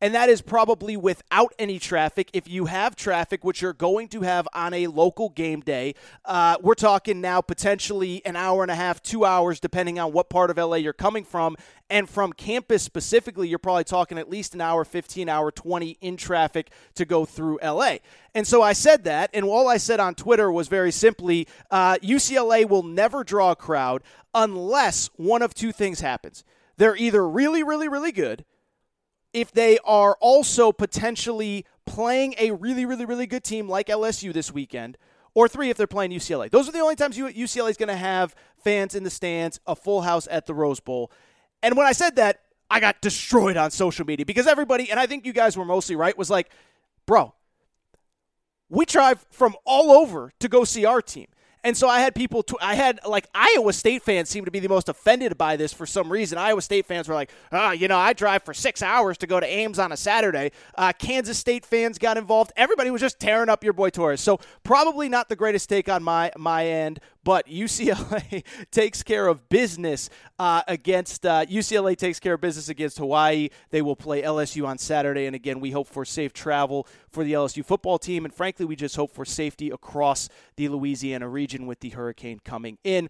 [0.00, 2.30] And that is probably without any traffic.
[2.32, 6.56] If you have traffic, which you're going to have on a local game day, uh,
[6.60, 10.50] we're talking now potentially an hour and a half, two hours, depending on what part
[10.50, 11.56] of LA you're coming from.
[11.90, 16.16] And from campus specifically, you're probably talking at least an hour, 15 hour, 20 in
[16.16, 17.96] traffic to go through LA.
[18.34, 21.96] And so I said that, and all I said on Twitter was very simply uh,
[22.02, 26.44] UCLA will never draw a crowd unless one of two things happens.
[26.76, 28.44] They're either really, really, really good,
[29.38, 34.52] if they are also potentially playing a really, really, really good team like LSU this
[34.52, 34.98] weekend,
[35.32, 36.50] or three if they're playing UCLA.
[36.50, 39.76] Those are the only times UCLA is going to have fans in the stands, a
[39.76, 41.12] full house at the Rose Bowl.
[41.62, 45.06] And when I said that, I got destroyed on social media because everybody, and I
[45.06, 46.50] think you guys were mostly right, was like,
[47.06, 47.32] bro,
[48.68, 51.28] we drive from all over to go see our team.
[51.68, 54.70] And so I had people, I had like Iowa State fans seem to be the
[54.70, 56.38] most offended by this for some reason.
[56.38, 59.38] Iowa State fans were like, oh, you know, I drive for six hours to go
[59.38, 60.52] to Ames on a Saturday.
[60.76, 62.52] Uh, Kansas State fans got involved.
[62.56, 64.22] Everybody was just tearing up your boy Torres.
[64.22, 69.48] So probably not the greatest take on my my end, but UCLA takes care of
[69.48, 73.48] business uh, against uh, UCLA takes care of business against Hawaii.
[73.70, 77.32] They will play LSU on Saturday, and again, we hope for safe travel for the
[77.32, 81.80] LSU football team, and frankly, we just hope for safety across the Louisiana region with
[81.80, 83.08] the hurricane coming in.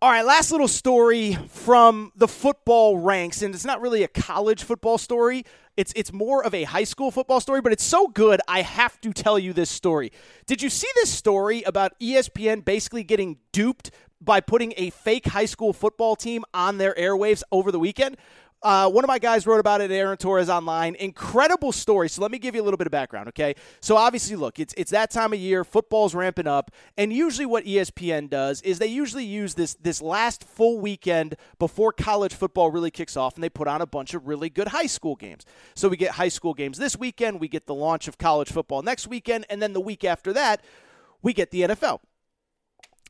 [0.00, 4.62] All right, last little story from the football ranks, and it's not really a college
[4.62, 5.42] football story.
[5.76, 9.00] It's it's more of a high school football story, but it's so good I have
[9.00, 10.12] to tell you this story.
[10.46, 15.46] Did you see this story about ESPN basically getting duped by putting a fake high
[15.46, 18.18] school football team on their airwaves over the weekend?
[18.60, 20.96] Uh, one of my guys wrote about it Aaron Torres online.
[20.96, 22.08] Incredible story.
[22.08, 23.54] So let me give you a little bit of background, okay?
[23.80, 25.62] So obviously, look, it's it's that time of year.
[25.62, 30.42] Football's ramping up, and usually what ESPN does is they usually use this this last
[30.42, 34.26] full weekend before college football really kicks off, and they put on a bunch of
[34.26, 35.44] really good high school games.
[35.76, 38.82] So we get high school games this weekend, we get the launch of college football
[38.82, 40.64] next weekend, and then the week after that,
[41.22, 42.00] we get the NFL.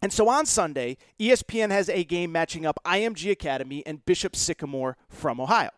[0.00, 4.96] And so on Sunday, ESPN has a game matching up IMG Academy and Bishop Sycamore
[5.08, 5.70] from Ohio.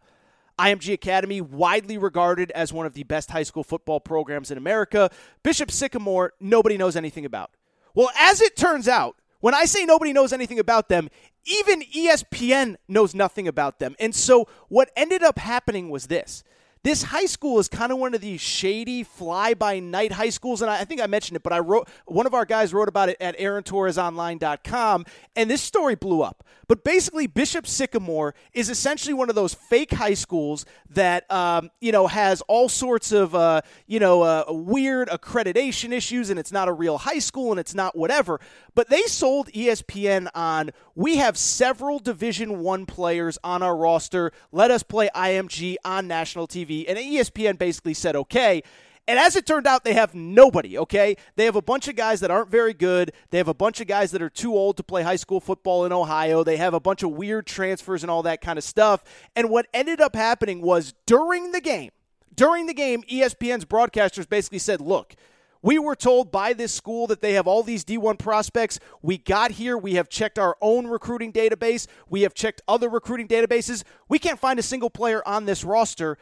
[0.59, 5.11] IMG Academy, widely regarded as one of the best high school football programs in America.
[5.43, 7.51] Bishop Sycamore, nobody knows anything about.
[7.95, 11.09] Well, as it turns out, when I say nobody knows anything about them,
[11.47, 13.97] even ESPN knows nothing about them.
[13.99, 16.45] And so what ended up happening was this
[16.83, 20.63] this high school is kind of one of these shady fly by night high schools.
[20.63, 22.89] And I, I, think I mentioned it, but I wrote one of our guys wrote
[22.89, 25.05] about it at AaronTorresOnline.com,
[25.37, 26.45] and this story blew up.
[26.71, 31.91] But basically, Bishop Sycamore is essentially one of those fake high schools that um, you
[31.91, 36.69] know has all sorts of uh, you know uh, weird accreditation issues, and it's not
[36.69, 38.41] a real high school, and it's not whatever.
[38.77, 44.31] But they sold ESPN on we have several Division One players on our roster.
[44.53, 48.63] Let us play IMG on national TV, and ESPN basically said okay.
[49.09, 51.17] And as it turned out, they have nobody, okay?
[51.35, 53.13] They have a bunch of guys that aren't very good.
[53.31, 55.85] They have a bunch of guys that are too old to play high school football
[55.85, 56.45] in Ohio.
[56.45, 59.03] They have a bunch of weird transfers and all that kind of stuff.
[59.35, 61.91] And what ended up happening was during the game,
[62.35, 65.15] During the game, ESPN's broadcasters basically said, look,
[65.63, 68.79] we were told by this school that they have all these D1 prospects.
[69.03, 69.77] We got here.
[69.77, 71.87] We have checked our own recruiting database.
[72.09, 73.83] We have checked other recruiting databases.
[74.09, 76.17] We can't find a single player on this roster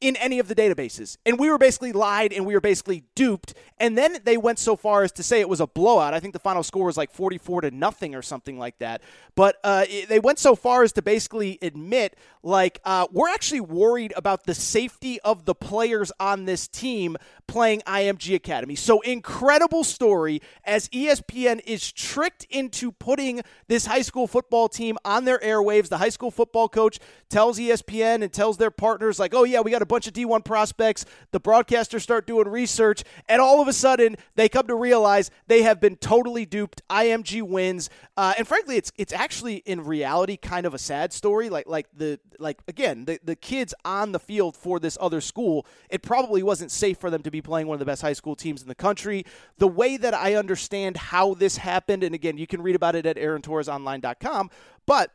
[0.00, 1.18] in any of the databases.
[1.26, 3.54] And we were basically lied and we were basically duped.
[3.78, 6.14] And then they went so far as to say it was a blowout.
[6.14, 9.02] I think the final score was like 44 to nothing or something like that.
[9.34, 14.12] But uh, they went so far as to basically admit, like, uh, we're actually worried
[14.16, 17.16] about the safety of the players on this team
[17.50, 18.76] playing IMG Academy.
[18.76, 25.24] So incredible story as ESPN is tricked into putting this high school football team on
[25.24, 25.88] their airwaves.
[25.88, 29.72] The high school football coach tells ESPN and tells their partners, like, oh, yeah, we
[29.72, 31.04] got a bunch of D1 prospects.
[31.32, 35.62] The broadcasters start doing research, and all of a sudden they come to realize they
[35.62, 36.82] have been totally duped.
[36.88, 41.48] IMG wins, uh, and frankly, it's it's actually in reality kind of a sad story.
[41.48, 45.66] Like like the like again the the kids on the field for this other school,
[45.88, 48.36] it probably wasn't safe for them to be playing one of the best high school
[48.36, 49.24] teams in the country.
[49.58, 53.06] The way that I understand how this happened, and again, you can read about it
[53.06, 54.50] at AaronTorresOnline.com,
[54.86, 55.12] but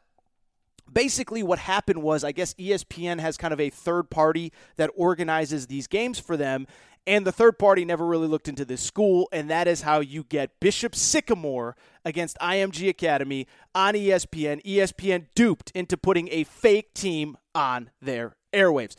[0.91, 5.67] basically what happened was I guess ESPN has kind of a third party that organizes
[5.67, 6.67] these games for them
[7.07, 10.23] and the third party never really looked into this school and that is how you
[10.23, 14.63] get Bishop Sycamore against IMG Academy on ESPN.
[14.63, 18.95] ESPN duped into putting a fake team on their airwaves.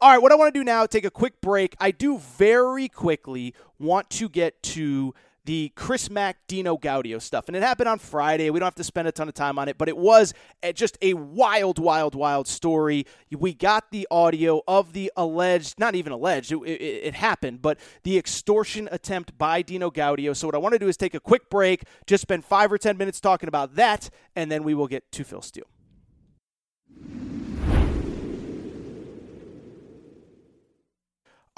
[0.00, 1.74] All right, what I want to do now, take a quick break.
[1.80, 5.12] I do very quickly want to get to
[5.44, 7.48] the Chris Mack Dino Gaudio stuff.
[7.48, 8.48] And it happened on Friday.
[8.50, 10.34] We don't have to spend a ton of time on it, but it was
[10.74, 13.06] just a wild, wild, wild story.
[13.36, 17.80] We got the audio of the alleged, not even alleged, it, it, it happened, but
[18.04, 20.36] the extortion attempt by Dino Gaudio.
[20.36, 22.78] So what I want to do is take a quick break, just spend five or
[22.78, 25.66] 10 minutes talking about that, and then we will get to Phil Steele.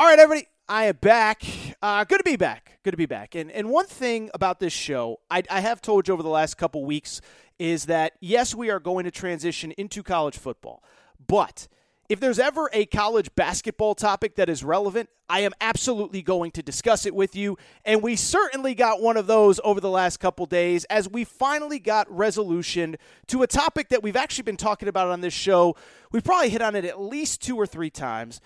[0.01, 1.43] All right, everybody, I am back.
[1.83, 2.79] Uh, good to be back.
[2.85, 3.35] Good to be back.
[3.35, 6.57] And and one thing about this show, I, I have told you over the last
[6.57, 7.21] couple weeks,
[7.59, 10.83] is that yes, we are going to transition into college football,
[11.29, 11.69] but
[12.09, 16.63] if there's ever a college basketball topic that is relevant, I am absolutely going to
[16.63, 17.59] discuss it with you.
[17.85, 21.79] And we certainly got one of those over the last couple days as we finally
[21.79, 25.77] got resolution to a topic that we've actually been talking about on this show.
[26.11, 28.41] We've probably hit on it at least two or three times.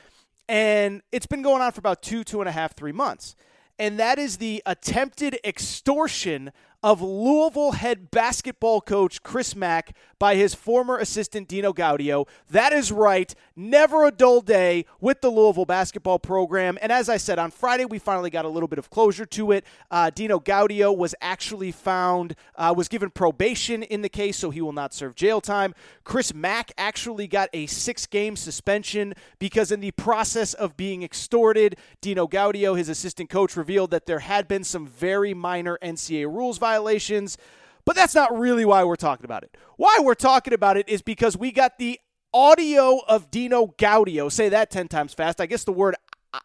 [0.49, 3.35] And it's been going on for about two, two and a half, three months.
[3.79, 6.53] And that is the attempted extortion
[6.83, 12.29] of Louisville head basketball coach Chris Mack by his former assistant Dino Gaudio.
[12.51, 13.35] That is right.
[13.57, 16.79] Never a dull day with the Louisville basketball program.
[16.83, 19.53] And as I said, on Friday, we finally got a little bit of closure to
[19.53, 19.65] it.
[19.91, 24.61] Uh, Dino Gaudio was actually found, uh, was given probation in the case, so he
[24.61, 25.75] will not serve jail time.
[26.03, 31.77] Chris Mack actually got a six game suspension because, in the process of being extorted,
[32.01, 36.59] Dino Gaudio, his assistant coach, revealed that there had been some very minor NCAA rules
[36.59, 37.39] violations violations.
[37.87, 39.57] But that's not really why we're talking about it.
[39.77, 42.01] Why we're talking about it is because we got the
[42.35, 44.31] audio of Dino Gaudio.
[44.31, 45.41] Say that 10 times fast.
[45.41, 45.95] I guess the word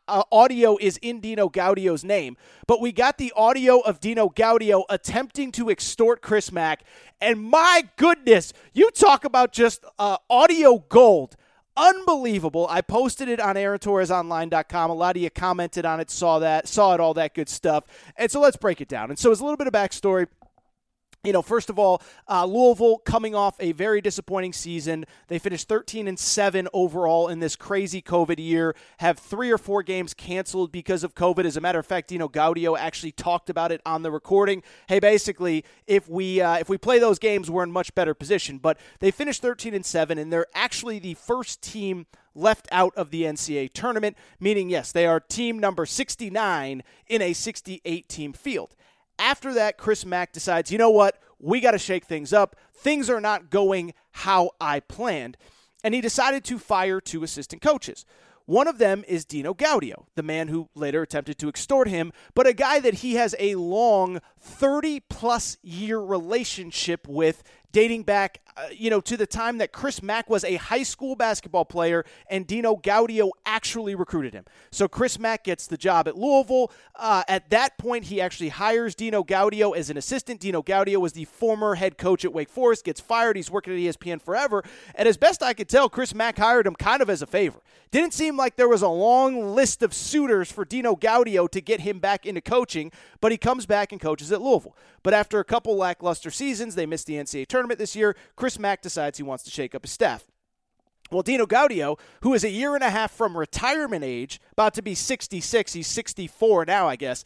[0.07, 4.83] uh, audio is in Dino Gaudio's name, but we got the audio of Dino Gaudio
[4.87, 6.83] attempting to extort Chris Mack.
[7.19, 11.35] And my goodness, you talk about just uh, audio gold
[11.79, 12.67] unbelievable.
[12.69, 14.91] I posted it on AaronTorresOnline.com.
[14.91, 17.85] A lot of you commented on it, saw that, saw it, all that good stuff.
[18.17, 19.09] And so let's break it down.
[19.09, 20.27] And so it's a little bit of backstory
[21.23, 25.05] you know, first of all, uh, Louisville coming off a very disappointing season.
[25.27, 29.83] They finished 13 and 7 overall in this crazy COVID year, have three or four
[29.83, 31.43] games canceled because of COVID.
[31.43, 34.63] As a matter of fact, you know, Gaudio actually talked about it on the recording.
[34.87, 38.57] Hey, basically, if we uh, if we play those games, we're in much better position.
[38.57, 43.11] But they finished 13 and 7, and they're actually the first team left out of
[43.11, 48.75] the NCAA tournament, meaning, yes, they are team number 69 in a 68 team field.
[49.19, 51.21] After that, Chris Mack decides, you know what?
[51.39, 52.55] We got to shake things up.
[52.73, 55.37] Things are not going how I planned.
[55.83, 58.05] And he decided to fire two assistant coaches.
[58.45, 62.47] One of them is Dino Gaudio, the man who later attempted to extort him, but
[62.47, 68.67] a guy that he has a long 30 plus year relationship with dating back, uh,
[68.71, 72.47] you know, to the time that Chris Mack was a high school basketball player and
[72.47, 74.45] Dino Gaudio actually recruited him.
[74.71, 76.71] So Chris Mack gets the job at Louisville.
[76.95, 80.39] Uh, at that point, he actually hires Dino Gaudio as an assistant.
[80.39, 83.35] Dino Gaudio was the former head coach at Wake Forest, gets fired.
[83.35, 84.63] He's working at ESPN forever.
[84.95, 87.59] And as best I could tell, Chris Mack hired him kind of as a favor.
[87.91, 91.79] Didn't seem like there was a long list of suitors for Dino Gaudio to get
[91.79, 94.75] him back into coaching, but he comes back and coaches at Louisville.
[95.01, 98.15] But after a couple lackluster seasons, they missed the NCAA tournament this year.
[98.37, 100.23] Chris Mack decides he wants to shake up his staff.
[101.11, 104.81] Well, Dino Gaudio, who is a year and a half from retirement age, about to
[104.81, 107.25] be 66, he's 64 now, I guess.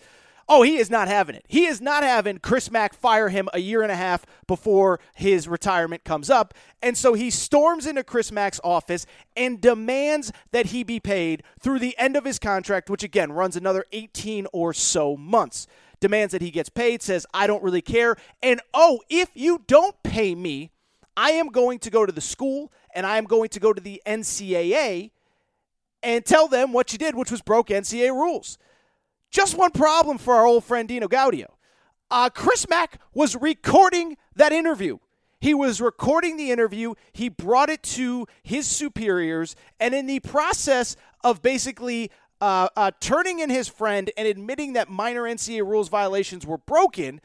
[0.50, 1.46] Oh, he is not having it.
[1.48, 5.48] He is not having Chris Mack fire him a year and a half before his
[5.48, 6.54] retirement comes up.
[6.82, 9.06] And so he storms into Chris Mack's office
[9.38, 13.56] and demands that he be paid through the end of his contract, which again runs
[13.56, 15.68] another 18 or so months.
[16.04, 18.18] Demands that he gets paid, says, I don't really care.
[18.42, 20.70] And oh, if you don't pay me,
[21.16, 23.80] I am going to go to the school and I am going to go to
[23.80, 25.12] the NCAA
[26.04, 28.58] and tell them what you did, which was broke NCAA rules.
[29.32, 31.48] Just one problem for our old friend Dino Gaudio.
[32.12, 34.98] Uh, Chris Mack was recording that interview.
[35.40, 36.96] He was recording the interview.
[37.14, 39.56] He brought it to his superiors.
[39.80, 42.12] And in the process of basically
[42.42, 47.22] uh, uh, turning in his friend and admitting that minor NCAA rules violations were broken,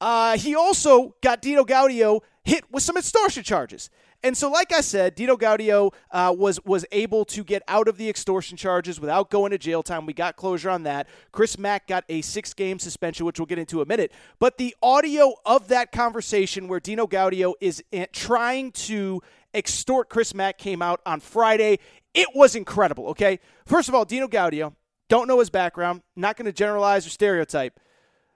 [0.00, 3.90] uh, he also got Dino Gaudio hit with some extortion charges.
[4.22, 7.96] And so, like I said, Dino Gaudio uh, was was able to get out of
[7.96, 10.04] the extortion charges without going to jail time.
[10.04, 11.08] We got closure on that.
[11.32, 14.12] Chris Mack got a six game suspension, which we'll get into in a minute.
[14.38, 19.22] But the audio of that conversation where Dino Gaudio is eh, trying to
[19.54, 21.78] extort Chris Mack came out on Friday.
[22.14, 23.06] It was incredible.
[23.08, 24.74] Okay, first of all, Dino Gaudio
[25.08, 26.02] don't know his background.
[26.16, 27.78] Not going to generalize or stereotype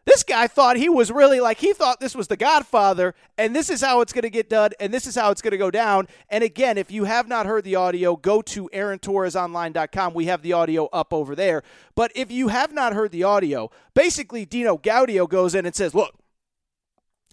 [0.07, 3.71] this guy thought he was really like he thought this was the Godfather, and this
[3.71, 5.71] is how it's going to get done, and this is how it's going to go
[5.71, 6.09] down.
[6.29, 10.15] And again, if you have not heard the audio, go to AaronTorresOnline.com.
[10.15, 11.63] We have the audio up over there.
[11.95, 15.95] But if you have not heard the audio, basically Dino Gaudio goes in and says,
[15.95, 16.15] "Look,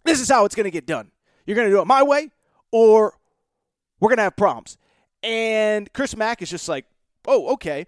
[0.06, 1.12] this is how it's going to get done.
[1.46, 2.32] You're going to do it my way,
[2.72, 3.18] or
[4.00, 4.78] we're going to have problems."
[5.24, 6.86] And Chris Mack is just like,
[7.28, 7.86] "Oh, okay."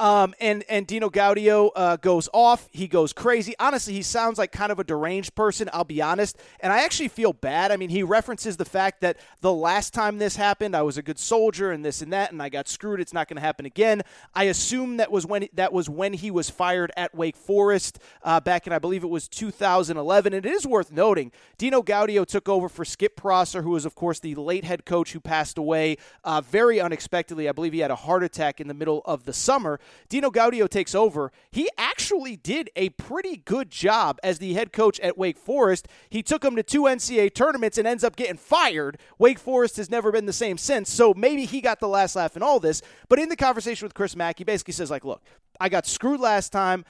[0.00, 2.70] Um, and and Dino Gaudio uh, goes off.
[2.72, 3.54] He goes crazy.
[3.60, 5.68] Honestly, he sounds like kind of a deranged person.
[5.74, 6.38] I'll be honest.
[6.60, 7.70] And I actually feel bad.
[7.70, 11.02] I mean, he references the fact that the last time this happened, I was a
[11.02, 12.98] good soldier and this and that, and I got screwed.
[12.98, 14.00] It's not going to happen again.
[14.34, 18.40] I assume that was when that was when he was fired at Wake Forest uh,
[18.40, 20.32] back in I believe it was 2011.
[20.32, 23.94] And it is worth noting, Dino Gaudio took over for Skip Prosser, who was of
[23.94, 27.50] course the late head coach who passed away uh, very unexpectedly.
[27.50, 29.78] I believe he had a heart attack in the middle of the summer.
[30.08, 31.32] Dino Gaudio takes over.
[31.50, 35.88] He actually did a pretty good job as the head coach at Wake Forest.
[36.08, 38.98] He took them to two NCAA tournaments and ends up getting fired.
[39.18, 42.36] Wake Forest has never been the same since, so maybe he got the last laugh
[42.36, 42.82] in all this.
[43.08, 45.22] But in the conversation with Chris Mack, he basically says, like, look,
[45.60, 46.84] I got screwed last time.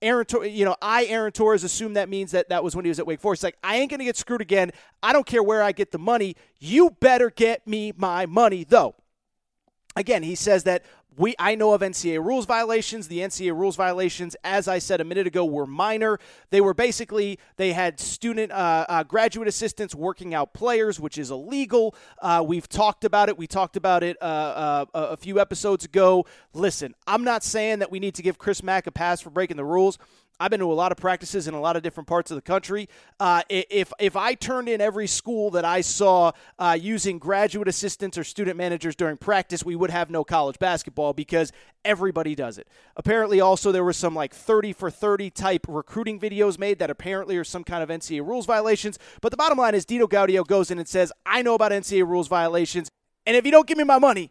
[0.00, 3.00] Aaron, you know, I, Aaron Torres, assume that means that that was when he was
[3.00, 3.42] at Wake Forest.
[3.42, 4.70] Like, I ain't to get screwed again.
[5.02, 6.36] I don't care where I get the money.
[6.60, 8.94] You better get me my money, though.
[9.98, 10.84] Again, he says that
[11.16, 13.08] we I know of NCAA rules violations.
[13.08, 16.20] The NCAA rules violations, as I said a minute ago, were minor.
[16.50, 21.32] They were basically they had student uh, uh, graduate assistants working out players, which is
[21.32, 21.96] illegal.
[22.22, 23.36] Uh, we've talked about it.
[23.36, 26.26] We talked about it uh, uh, a few episodes ago.
[26.52, 29.56] Listen, I'm not saying that we need to give Chris Mack a pass for breaking
[29.56, 29.98] the rules.
[30.40, 32.42] I've been to a lot of practices in a lot of different parts of the
[32.42, 32.88] country.
[33.18, 38.16] Uh, if if I turned in every school that I saw uh, using graduate assistants
[38.16, 41.52] or student managers during practice, we would have no college basketball because
[41.84, 42.68] everybody does it.
[42.96, 47.36] Apparently, also there was some like 30 for 30 type recruiting videos made that apparently
[47.36, 48.98] are some kind of NCAA rules violations.
[49.20, 52.06] But the bottom line is Dino Gaudio goes in and says, "I know about NCAA
[52.06, 52.88] rules violations,
[53.26, 54.30] and if you don't give me my money,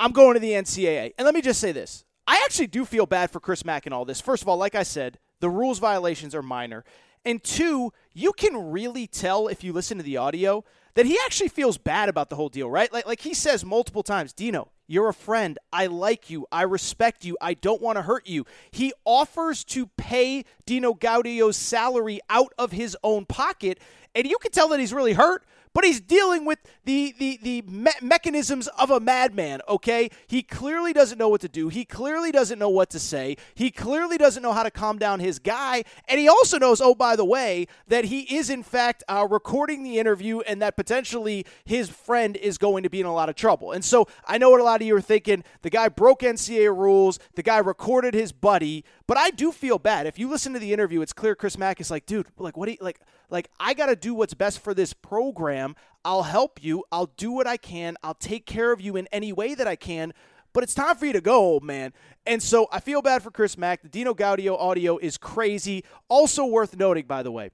[0.00, 2.04] I'm going to the NCAA." And let me just say this.
[2.26, 4.20] I actually do feel bad for Chris Mack and all this.
[4.20, 6.84] First of all, like I said, the rules violations are minor.
[7.24, 10.64] And two, you can really tell if you listen to the audio
[10.94, 12.92] that he actually feels bad about the whole deal, right?
[12.92, 15.58] Like, like he says multiple times, Dino, you're a friend.
[15.72, 16.46] I like you.
[16.52, 17.36] I respect you.
[17.40, 18.46] I don't want to hurt you.
[18.70, 23.80] He offers to pay Dino Gaudio's salary out of his own pocket.
[24.14, 25.44] And you can tell that he's really hurt
[25.76, 29.60] but he's dealing with the the the me- mechanisms of a madman.
[29.68, 31.68] Okay, he clearly doesn't know what to do.
[31.68, 33.36] He clearly doesn't know what to say.
[33.54, 36.94] He clearly doesn't know how to calm down his guy, and he also knows, oh
[36.94, 41.44] by the way, that he is in fact uh, recording the interview, and that potentially
[41.66, 43.72] his friend is going to be in a lot of trouble.
[43.72, 45.44] And so I know what a lot of you are thinking.
[45.60, 47.18] The guy broke NCAA rules.
[47.34, 48.82] The guy recorded his buddy.
[49.06, 50.06] But I do feel bad.
[50.06, 52.66] If you listen to the interview, it's clear Chris Mack is like, dude, like what
[52.66, 53.00] do you like?
[53.30, 55.76] Like I got to do what's best for this program.
[56.04, 56.84] I'll help you.
[56.90, 57.96] I'll do what I can.
[58.02, 60.12] I'll take care of you in any way that I can.
[60.52, 61.92] But it's time for you to go, old man.
[62.26, 63.82] And so I feel bad for Chris Mack.
[63.82, 65.84] The Dino Gaudio audio is crazy.
[66.08, 67.50] Also worth noting, by the way.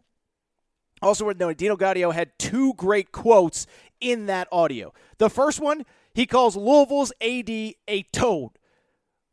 [1.02, 3.66] Also worth noting, Dino Gaudio had two great quotes
[4.00, 4.92] in that audio.
[5.18, 5.84] The first one,
[6.14, 8.52] he calls Louisville's AD a toad.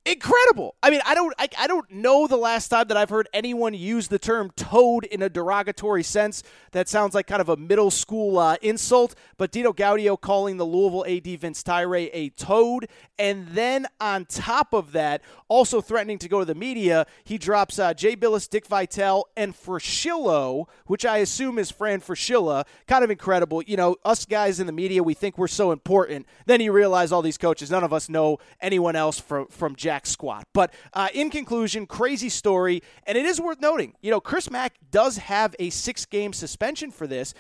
[0.10, 0.74] Incredible.
[0.82, 3.76] I mean, I don't I, I don't know the last time that I've heard anyone
[3.76, 6.42] use the term toad in a derogatory sense.
[6.72, 9.14] That sounds like kind of a middle school uh, insult.
[9.38, 12.88] But Dino Gaudio calling the Louisville AD Vince Tyra a toad,
[13.20, 17.78] and then on top of that, also threatening to go to the media, he drops
[17.78, 22.66] uh, Jay Bilas, Dick Vitale, and Fraschillo, which I assume is Fran Fraschilla.
[22.88, 23.62] Kind of incredible.
[23.62, 26.26] You know, us guys in the media, we think we're so important.
[26.48, 29.99] Then you realize all these coaches, none of us know anyone else from from jack
[30.06, 30.46] squat.
[30.54, 33.94] But uh, in conclusion, crazy story, and it is worth noting.
[34.02, 37.34] You know, Chris Mack does have a six game suspension for this.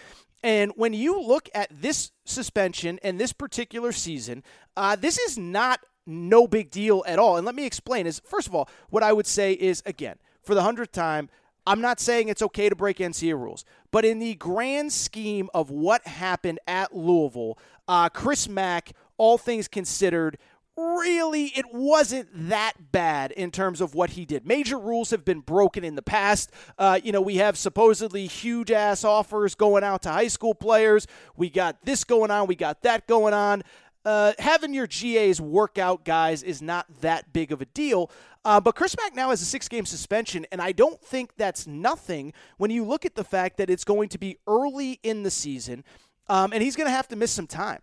[0.44, 4.44] And when you look at this suspension and this particular season,
[4.78, 7.38] uh, this is not no big deal at all.
[7.38, 10.56] And let me explain is first of all, what I would say is again, for
[10.56, 11.30] the hundredth time,
[11.68, 15.70] I'm not saying it's okay to break NCAA rules, but in the grand scheme of
[15.70, 20.38] what happened at Louisville, uh, Chris Mack, all things considered,
[20.80, 24.46] really it wasn't that bad in terms of what he did.
[24.46, 26.52] Major rules have been broken in the past.
[26.78, 31.08] Uh, you know, we have supposedly huge ass offers going out to high school players.
[31.36, 32.48] We got this going on.
[32.48, 33.64] We got that going on.
[34.06, 38.10] Uh, having your GAs work out guys is not that big of a deal.
[38.46, 41.68] Uh, but Chris Mack now has a six game suspension, and I don't think that's
[41.68, 45.32] nothing when you look at the fact that it's going to be early in the
[45.32, 45.84] season,
[46.30, 47.82] um, and he's going to have to miss some time.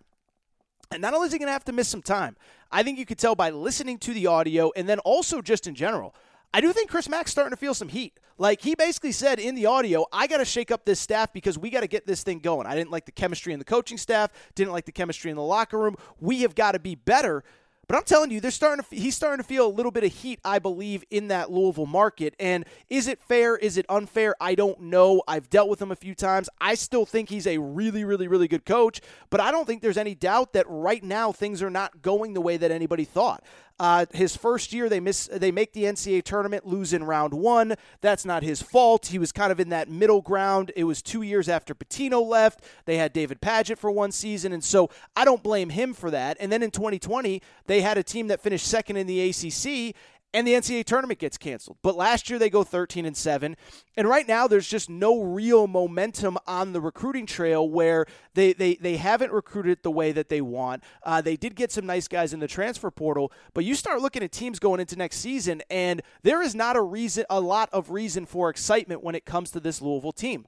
[0.90, 2.36] And not only is he going to have to miss some time,
[2.70, 5.74] I think you could tell by listening to the audio and then also just in
[5.74, 6.14] general.
[6.54, 8.18] I do think Chris Mack's starting to feel some heat.
[8.38, 11.58] Like he basically said in the audio, I got to shake up this staff because
[11.58, 12.66] we got to get this thing going.
[12.66, 15.42] I didn't like the chemistry in the coaching staff, didn't like the chemistry in the
[15.42, 15.96] locker room.
[16.20, 17.44] We have got to be better.
[17.88, 20.12] But I'm telling you, they're starting to, he's starting to feel a little bit of
[20.12, 22.34] heat, I believe, in that Louisville market.
[22.40, 23.56] And is it fair?
[23.56, 24.34] Is it unfair?
[24.40, 25.22] I don't know.
[25.28, 26.48] I've dealt with him a few times.
[26.60, 29.96] I still think he's a really, really, really good coach, but I don't think there's
[29.96, 33.44] any doubt that right now things are not going the way that anybody thought.
[33.78, 37.74] Uh, his first year, they miss, they make the NCAA tournament, lose in round one.
[38.00, 39.06] That's not his fault.
[39.06, 40.72] He was kind of in that middle ground.
[40.74, 42.64] It was two years after Pitino left.
[42.86, 46.38] They had David Padgett for one season, and so I don't blame him for that.
[46.40, 49.94] And then in 2020, they had a team that finished second in the ACC,
[50.34, 51.78] and the NCAA tournament gets canceled.
[51.82, 53.56] But last year they go 13 and 7.
[53.96, 58.74] And right now there's just no real momentum on the recruiting trail where they, they,
[58.74, 60.82] they haven't recruited the way that they want.
[61.02, 64.22] Uh, they did get some nice guys in the transfer portal, but you start looking
[64.22, 67.90] at teams going into next season, and there is not a reason a lot of
[67.90, 70.46] reason for excitement when it comes to this Louisville team.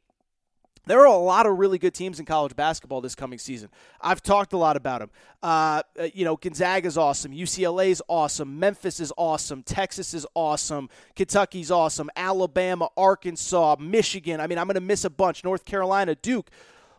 [0.89, 3.69] There are a lot of really good teams in college basketball this coming season.
[4.01, 5.11] I've talked a lot about them.
[5.43, 7.31] Uh, uh you know, Gonzaga's awesome.
[7.33, 8.59] UCLA's awesome.
[8.59, 9.63] Memphis is awesome.
[9.63, 10.89] Texas is awesome.
[11.15, 12.09] Kentucky's awesome.
[12.17, 14.41] Alabama, Arkansas, Michigan.
[14.41, 15.45] I mean, I'm going to miss a bunch.
[15.45, 16.51] North Carolina, Duke.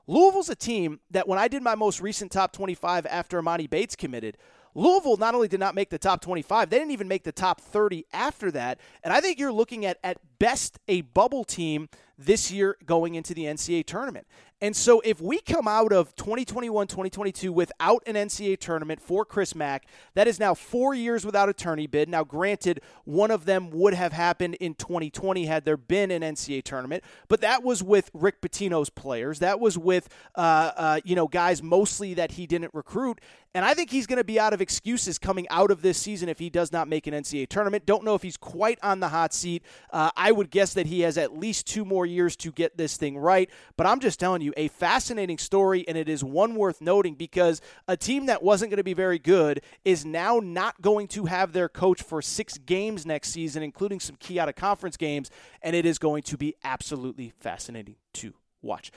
[0.05, 3.95] Louisville's a team that when I did my most recent top 25 after Emoni Bates
[3.95, 4.37] committed,
[4.75, 7.59] Louisville not only did not make the top 25, they didn't even make the top
[7.59, 8.79] 30 after that.
[9.03, 11.89] And I think you're looking at, at best, a bubble team
[12.20, 14.28] this year going into the NCAA tournament.
[14.61, 19.55] And so if we come out of 2021 2022 without an NCAA tournament for Chris
[19.55, 22.09] Mack, that is now four years without a tourney bid.
[22.09, 26.63] Now, granted, one of them would have happened in 2020 had there been an NCAA
[26.63, 29.39] tournament, but that was with Rick Pitino's players.
[29.39, 33.22] That was with, uh, uh, you know, guys mostly that he didn't recruit.
[33.55, 36.30] And I think he's going to be out of excuses coming out of this season
[36.30, 37.86] if he does not make an NCAA tournament.
[37.86, 39.63] Don't know if he's quite on the hot seat.
[39.91, 42.97] Uh, I would guess that he has at least two more years to get this
[42.97, 43.49] thing right.
[43.78, 47.62] But I'm just telling you, a fascinating story, and it is one worth noting because
[47.88, 51.53] a team that wasn't going to be very good is now not going to have
[51.53, 55.30] their coach for six games next season, including some key out of conference games.
[55.62, 58.91] And it is going to be absolutely fascinating to watch.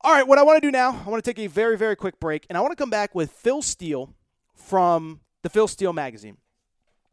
[0.00, 1.96] All right, what I want to do now, I want to take a very, very
[1.96, 4.12] quick break, and I want to come back with Phil Steele
[4.54, 6.36] from the Phil Steele magazine.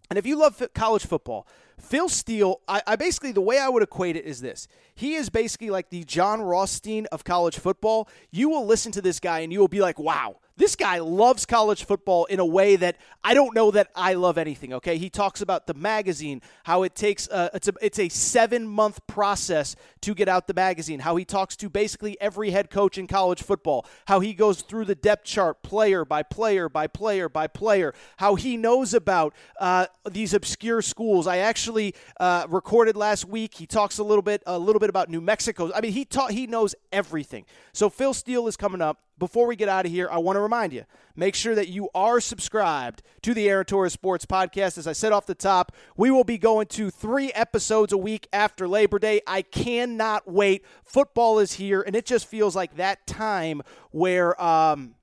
[0.09, 1.47] And if you love college football,
[1.81, 4.67] Phil Steele, I, I, basically, the way I would equate it is this.
[4.93, 8.07] He is basically like the Jon Rothstein of college football.
[8.31, 11.47] You will listen to this guy and you will be like, wow, this guy loves
[11.47, 14.73] college football in a way that I don't know that I love anything.
[14.73, 18.67] Okay, he talks about the magazine, how it takes a, it's a it's a seven
[18.67, 20.99] month process to get out the magazine.
[20.99, 23.87] How he talks to basically every head coach in college football.
[24.05, 27.95] How he goes through the depth chart player by player by player by player.
[28.17, 31.25] How he knows about uh, these obscure schools.
[31.25, 31.70] I actually
[32.19, 33.55] uh, recorded last week.
[33.55, 35.71] He talks a little bit a little bit about New Mexico.
[35.73, 37.45] I mean, he taught he knows everything.
[37.73, 40.41] So Phil Steele is coming up before we get out of here, I want to
[40.41, 40.83] remind you
[41.15, 44.79] make sure that you are subscribed to the Aaron Torres Sports Podcast.
[44.79, 48.27] As I said off the top, we will be going to three episodes a week
[48.33, 49.21] after Labor Day.
[49.27, 50.65] I cannot wait.
[50.83, 53.61] Football is here, and it just feels like that time
[53.91, 54.41] where.
[54.41, 54.95] Um,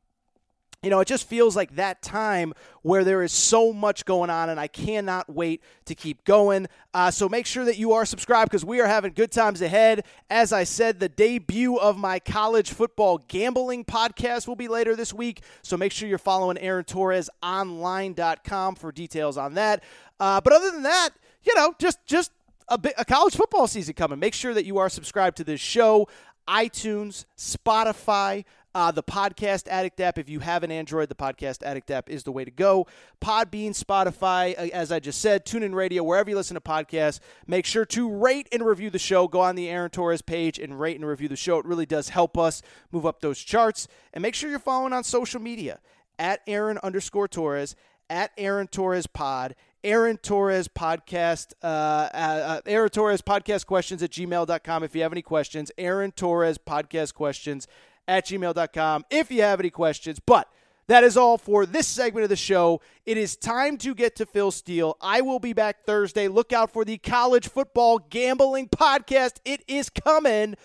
[0.82, 4.48] you know, it just feels like that time where there is so much going on,
[4.48, 6.68] and I cannot wait to keep going.
[6.94, 10.04] Uh, so make sure that you are subscribed because we are having good times ahead.
[10.30, 15.12] As I said, the debut of my college football gambling podcast will be later this
[15.12, 15.42] week.
[15.62, 19.82] So make sure you're following Aaron Torres online.com for details on that.
[20.20, 21.10] Uh, but other than that,
[21.42, 22.30] you know, just just
[22.68, 24.20] a, bit, a college football season coming.
[24.20, 26.08] Make sure that you are subscribed to this show
[26.48, 28.44] iTunes, Spotify,
[28.78, 30.18] uh, the Podcast Addict app.
[30.18, 32.86] If you have an Android, the Podcast Addict app is the way to go.
[33.20, 37.18] Podbean, Spotify, uh, as I just said, TuneIn Radio, wherever you listen to podcasts.
[37.48, 39.26] Make sure to rate and review the show.
[39.26, 41.58] Go on the Aaron Torres page and rate and review the show.
[41.58, 42.62] It really does help us
[42.92, 43.88] move up those charts.
[44.12, 45.80] And make sure you're following on social media
[46.16, 47.74] at Aaron underscore Torres,
[48.08, 54.10] at Aaron Torres Pod, Aaron Torres podcast, uh, uh, uh, Aaron Torres podcast questions at
[54.10, 54.82] gmail.com.
[54.84, 57.66] If you have any questions, Aaron Torres podcast questions
[58.09, 59.04] at gmail.com.
[59.11, 60.48] If you have any questions, but
[60.88, 62.80] that is all for this segment of the show.
[63.04, 64.96] It is time to get to Phil Steele.
[65.02, 66.28] I will be back Thursday.
[66.28, 69.34] Look out for the college football gambling podcast.
[69.44, 70.56] It is coming.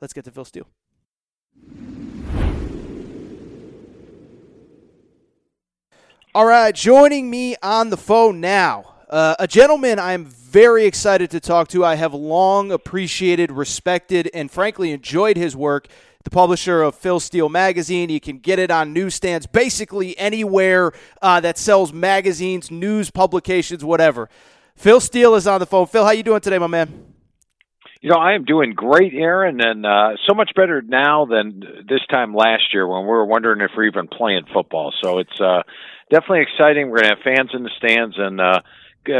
[0.00, 0.68] Let's get to Phil Steele.
[6.36, 11.38] All right, joining me on the phone now, uh, a gentleman I'm very excited to
[11.38, 11.84] talk to.
[11.84, 15.86] I have long appreciated, respected, and frankly enjoyed his work.
[16.24, 18.08] The publisher of Phil Steele magazine.
[18.08, 24.28] You can get it on newsstands, basically anywhere uh, that sells magazines, news publications, whatever.
[24.74, 25.86] Phil Steele is on the phone.
[25.86, 27.14] Phil, how you doing today, my man?
[28.00, 32.04] You know, I am doing great, Aaron, and uh, so much better now than this
[32.10, 34.92] time last year when we were wondering if we're even playing football.
[35.02, 35.62] So it's uh,
[36.10, 36.90] definitely exciting.
[36.90, 38.60] We're to have fans in the stands, and uh,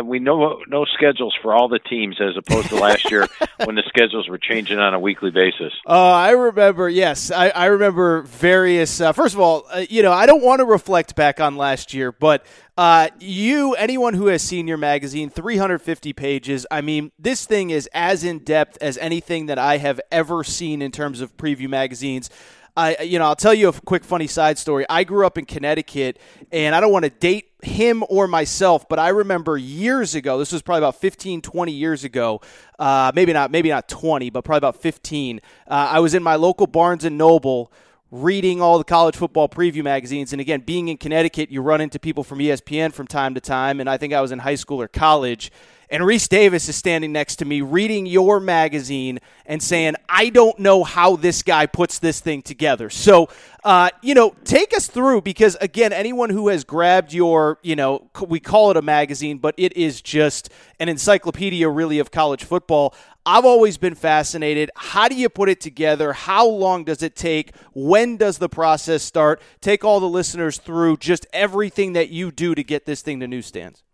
[0.04, 3.26] we know no schedules for all the teams as opposed to last year
[3.64, 5.72] when the schedules were changing on a weekly basis.
[5.86, 9.00] Uh, I remember, yes, I, I remember various.
[9.00, 11.94] Uh, first of all, uh, you know, I don't want to reflect back on last
[11.94, 12.44] year, but
[12.76, 16.66] uh, you, anyone who has seen your magazine, 350 pages.
[16.70, 20.82] I mean, this thing is as in depth as anything that I have ever seen
[20.82, 22.30] in terms of preview magazines.
[22.76, 24.84] I, you know, I'll tell you a quick funny side story.
[24.88, 26.18] I grew up in Connecticut,
[26.50, 30.38] and I don't want to date him or myself, but I remember years ago.
[30.38, 32.40] This was probably about 15, 20 years ago.
[32.78, 35.40] Uh, maybe not, maybe not 20, but probably about 15.
[35.68, 37.72] Uh, I was in my local Barnes and Noble
[38.10, 40.32] reading all the college football preview magazines.
[40.32, 43.80] And again, being in Connecticut, you run into people from ESPN from time to time.
[43.80, 45.50] And I think I was in high school or college.
[45.94, 50.58] And Rece Davis is standing next to me reading your magazine and saying, I don't
[50.58, 52.90] know how this guy puts this thing together.
[52.90, 53.28] So,
[53.62, 58.10] uh, you know, take us through because, again, anyone who has grabbed your, you know,
[58.26, 62.92] we call it a magazine, but it is just an encyclopedia, really, of college football.
[63.24, 64.72] I've always been fascinated.
[64.74, 66.12] How do you put it together?
[66.12, 67.54] How long does it take?
[67.72, 69.40] When does the process start?
[69.60, 73.28] Take all the listeners through just everything that you do to get this thing to
[73.28, 73.84] newsstands.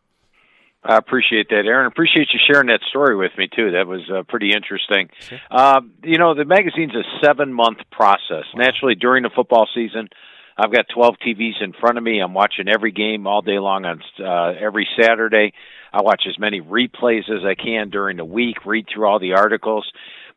[0.83, 1.87] I appreciate that, Aaron.
[1.87, 3.72] Appreciate you sharing that story with me too.
[3.72, 5.11] That was uh, pretty interesting.
[5.20, 5.39] Sure.
[5.51, 8.45] Uh, you know, the magazine's a seven-month process.
[8.55, 8.64] Wow.
[8.64, 10.09] Naturally, during the football season,
[10.57, 12.20] I've got 12 TVs in front of me.
[12.20, 15.53] I'm watching every game all day long on uh, every Saturday.
[15.93, 18.64] I watch as many replays as I can during the week.
[18.64, 19.91] Read through all the articles.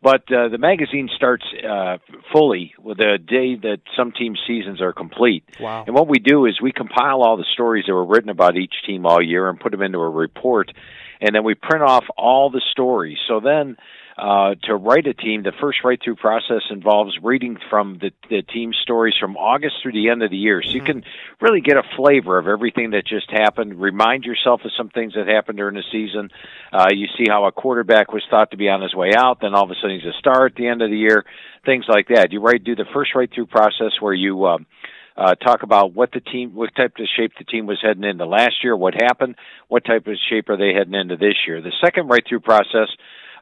[0.04, 1.98] But uh, the magazine starts uh,
[2.34, 5.46] fully with the day that some team seasons are complete.
[5.62, 5.86] Wow.
[5.88, 8.74] And what we do is we compile all the stories that were written about each
[8.86, 10.74] team all year and put them into a report.
[11.22, 13.18] And then we print off all the stories.
[13.30, 13.78] So then
[14.18, 18.44] uh, to write a team, the first write through process involves reading from the, the
[18.44, 20.62] team stories from August through the end of the year.
[20.62, 20.78] So mm-hmm.
[20.78, 21.04] you can
[21.42, 25.28] really get a flavor of everything that just happened, remind yourself of some things that
[25.28, 26.30] happened during the season.
[26.72, 29.56] Uh, you see how a quarterback was thought to be on his way out, then
[29.56, 31.26] all of a sudden he's a star at the end of the year,
[31.66, 32.32] things like that.
[32.32, 34.68] You write, do the first write through process where you, um,
[35.16, 38.26] uh, talk about what the team, what type of shape the team was heading into
[38.26, 39.36] last year, what happened,
[39.68, 41.62] what type of shape are they heading into this year.
[41.62, 42.90] The second write through process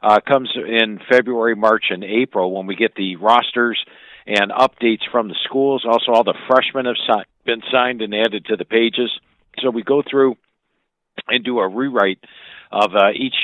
[0.02, 3.82] uh, comes in February, March, and April when we get the rosters
[4.26, 5.84] and updates from the schools.
[5.88, 9.10] Also, all the freshmen have si- been signed and added to the pages.
[9.60, 10.36] So we go through
[11.28, 12.18] and do a rewrite
[12.70, 13.34] of uh, each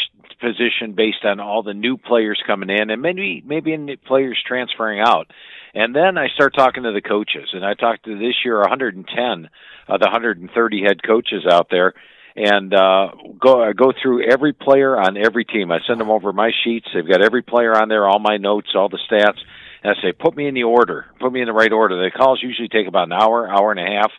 [0.41, 5.01] position based on all the new players coming in and maybe maybe any players transferring
[5.01, 5.27] out.
[5.75, 9.49] And then I start talking to the coaches, and I talked to this year 110
[9.89, 11.95] of the 130 head coaches out there
[12.39, 13.09] and uh,
[13.41, 15.73] go I go through every player on every team.
[15.73, 16.87] I send them over my sheets.
[16.95, 19.39] They've got every player on there, all my notes, all the stats.
[19.83, 21.97] And I say, put me in the order, put me in the right order.
[21.97, 24.13] The calls usually take about an hour, hour and a half.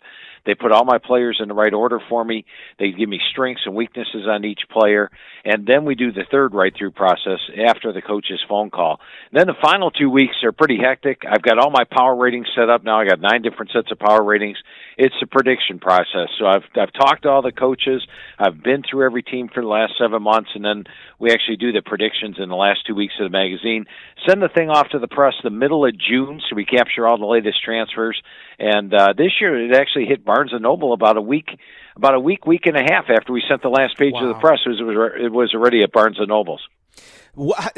[0.46, 2.44] They put all my players in the write order for me.
[2.78, 5.10] They give me strengths and weaknesses on each player,
[5.44, 9.00] and then we do the third right through process after the coach's phone call.
[9.32, 11.22] Then the final two weeks are pretty hectic.
[11.28, 13.00] I've got all my power ratings set up now.
[13.00, 14.58] I got nine different sets of power ratings.
[14.96, 16.28] It's a prediction process.
[16.38, 18.06] So I've I've talked to all the coaches.
[18.38, 20.84] I've been through every team for the last seven months, and then
[21.18, 23.86] we actually do the predictions in the last two weeks of the magazine.
[24.28, 27.18] Send the thing off to the press the middle of June, so we capture all
[27.18, 28.20] the latest transfers.
[28.60, 31.48] And uh, this year, it actually hit Barnes and Noble about a week,
[31.96, 34.20] about a week, week and a half after we sent the last page wow.
[34.20, 34.58] to the press.
[34.66, 36.60] It was it was already at Barnes and Nobles.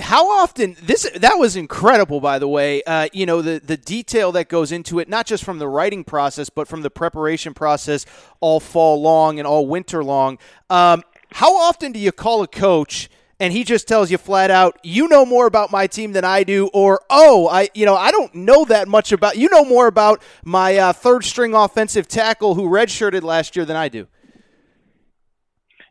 [0.00, 2.82] How often this that was incredible, by the way.
[2.82, 6.02] Uh, you know the the detail that goes into it, not just from the writing
[6.02, 8.04] process, but from the preparation process,
[8.40, 10.36] all fall long and all winter long.
[10.68, 13.08] Um, how often do you call a coach?
[13.42, 16.44] And he just tells you flat out, "You know more about my team than I
[16.44, 19.88] do," or "Oh, I, you know, I don't know that much about you know more
[19.88, 24.06] about my uh, third string offensive tackle who redshirted last year than I do."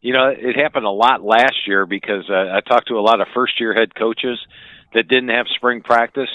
[0.01, 3.19] You know, it happened a lot last year because uh, I talked to a lot
[3.19, 4.39] of first year head coaches
[4.93, 6.29] that didn't have spring practice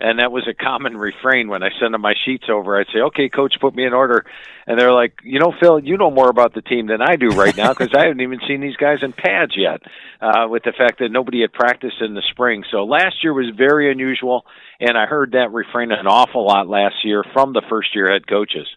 [0.00, 2.78] and that was a common refrain when I send them my sheets over.
[2.78, 4.24] I'd say, "Okay, coach, put me in order,"
[4.66, 7.28] and they're like, "You know, Phil, you know more about the team than I do
[7.30, 9.82] right now because I haven't even seen these guys in pads yet."
[10.20, 13.50] Uh, with the fact that nobody had practiced in the spring, so last year was
[13.56, 14.44] very unusual,
[14.80, 18.26] and I heard that refrain an awful lot last year from the first year head
[18.26, 18.68] coaches.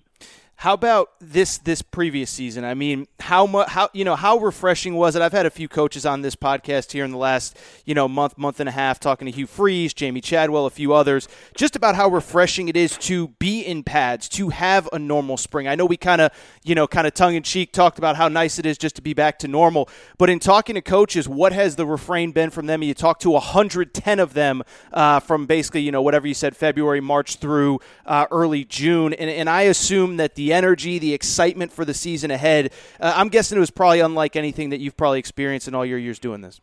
[0.61, 2.63] How about this this previous season?
[2.63, 5.21] I mean, how much how you know how refreshing was it?
[5.23, 8.37] I've had a few coaches on this podcast here in the last you know month
[8.37, 11.95] month and a half talking to Hugh Freeze, Jamey Chadwell, a few others, just about
[11.95, 15.67] how refreshing it is to be in pads, to have a normal spring.
[15.67, 16.31] I know we kind of
[16.63, 19.01] you know kind of tongue in cheek talked about how nice it is just to
[19.01, 19.89] be back to normal,
[20.19, 22.83] but in talking to coaches, what has the refrain been from them?
[22.83, 24.61] You talked to 110 of them
[24.93, 29.27] uh, from basically you know whatever you said February, March through uh, early June, and
[29.27, 32.71] and I assume that the energy, the excitement for the season ahead.
[32.99, 35.99] Uh, I'm guessing it was probably unlike anything that you've probably experienced in all your
[35.99, 36.61] years doing this.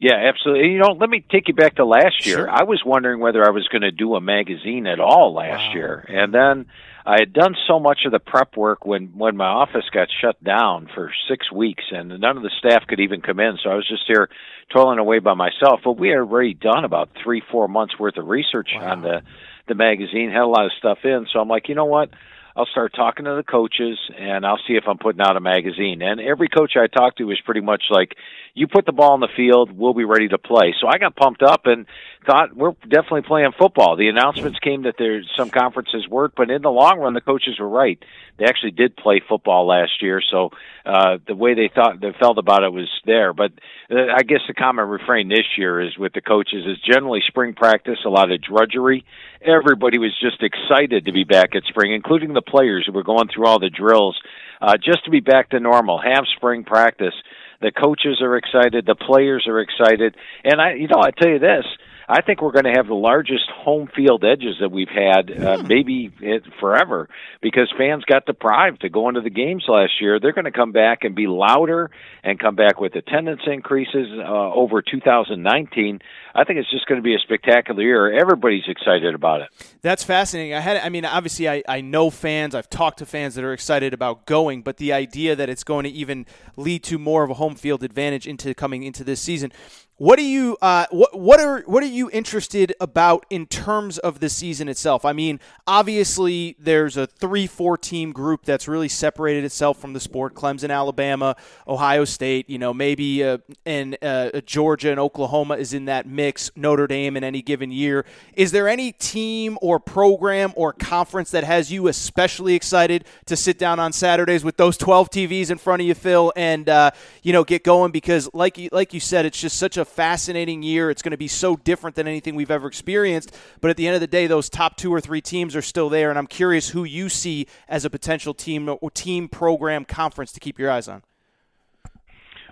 [0.00, 0.68] Yeah, absolutely.
[0.68, 2.36] You know, let me take you back to last year.
[2.36, 2.50] Sure.
[2.50, 5.74] I was wondering whether I was going to do a magazine at all last wow.
[5.74, 6.66] year, and then
[7.04, 10.42] I had done so much of the prep work when when my office got shut
[10.44, 13.58] down for six weeks, and none of the staff could even come in.
[13.64, 14.28] So I was just here
[14.72, 15.80] toiling away by myself.
[15.82, 18.92] But we had already done about three, four months worth of research wow.
[18.92, 19.22] on the
[19.66, 21.26] the magazine, had a lot of stuff in.
[21.32, 22.10] So I'm like, you know what?
[22.58, 26.02] I'll start talking to the coaches and I'll see if I'm putting out a magazine.
[26.02, 28.16] And every coach I talked to was pretty much like,
[28.58, 30.74] you put the ball in the field, we'll be ready to play.
[30.80, 31.86] So I got pumped up and
[32.26, 33.96] thought we're definitely playing football.
[33.96, 37.58] The announcements came that there's some conferences work, but in the long run, the coaches
[37.60, 37.98] were right.
[38.38, 40.50] They actually did play football last year, so
[40.84, 43.32] uh, the way they thought they felt about it was there.
[43.32, 43.52] But
[43.90, 47.54] uh, I guess the common refrain this year is with the coaches is generally spring
[47.54, 49.04] practice, a lot of drudgery.
[49.40, 53.28] Everybody was just excited to be back at spring, including the players who were going
[53.32, 54.18] through all the drills,
[54.60, 57.14] uh, just to be back to normal, have spring practice.
[57.60, 61.38] The coaches are excited, the players are excited, and I, you know, I tell you
[61.38, 61.64] this
[62.08, 65.58] I think we're going to have the largest home field edges that we've had uh,
[65.58, 65.66] hmm.
[65.66, 67.08] maybe it, forever
[67.42, 70.18] because fans got deprived to go into the games last year.
[70.18, 71.90] They're going to come back and be louder
[72.24, 76.00] and come back with attendance increases uh, over 2019.
[76.34, 78.18] I think it's just going to be a spectacular year.
[78.18, 79.48] Everybody's excited about it.
[79.82, 80.54] That's fascinating.
[80.54, 82.54] I had, I mean, obviously, I, I know fans.
[82.54, 85.84] I've talked to fans that are excited about going, but the idea that it's going
[85.84, 89.52] to even lead to more of a home field advantage into coming into this season.
[89.98, 94.20] What do you uh, what what are what are you interested about in terms of
[94.20, 95.04] the season itself?
[95.04, 100.00] I mean, obviously there's a three four team group that's really separated itself from the
[100.00, 100.34] sport.
[100.34, 101.34] Clemson, Alabama,
[101.66, 102.48] Ohio State.
[102.48, 106.52] You know, maybe uh, and uh, Georgia and Oklahoma is in that mix.
[106.54, 108.06] Notre Dame in any given year.
[108.34, 113.58] Is there any team or program or conference that has you especially excited to sit
[113.58, 116.92] down on Saturdays with those twelve TVs in front of you, Phil, and uh,
[117.24, 117.90] you know get going?
[117.90, 120.90] Because like you like you said, it's just such a fascinating year.
[120.90, 123.36] It's going to be so different than anything we've ever experienced.
[123.60, 125.88] But at the end of the day, those top two or three teams are still
[125.88, 130.32] there, and I'm curious who you see as a potential team or team program conference
[130.32, 131.02] to keep your eyes on.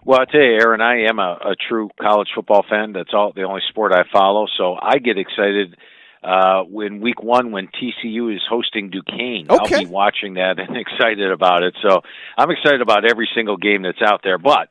[0.05, 2.93] Well, I tell you, Aaron, I am a, a true college football fan.
[2.93, 4.47] That's all the only sport I follow.
[4.57, 5.77] So I get excited
[6.23, 9.47] uh, when week one when TCU is hosting Duquesne.
[9.51, 9.75] Okay.
[9.75, 11.77] I'll be watching that and excited about it.
[11.83, 12.03] So
[12.37, 14.39] I'm excited about every single game that's out there.
[14.39, 14.69] But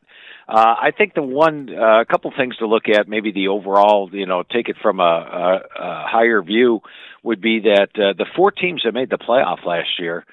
[0.47, 4.09] uh, I think the one, uh, a couple things to look at, maybe the overall,
[4.11, 6.81] you know, take it from a, a, a higher view,
[7.23, 10.23] would be that uh, the four teams that made the playoff last year,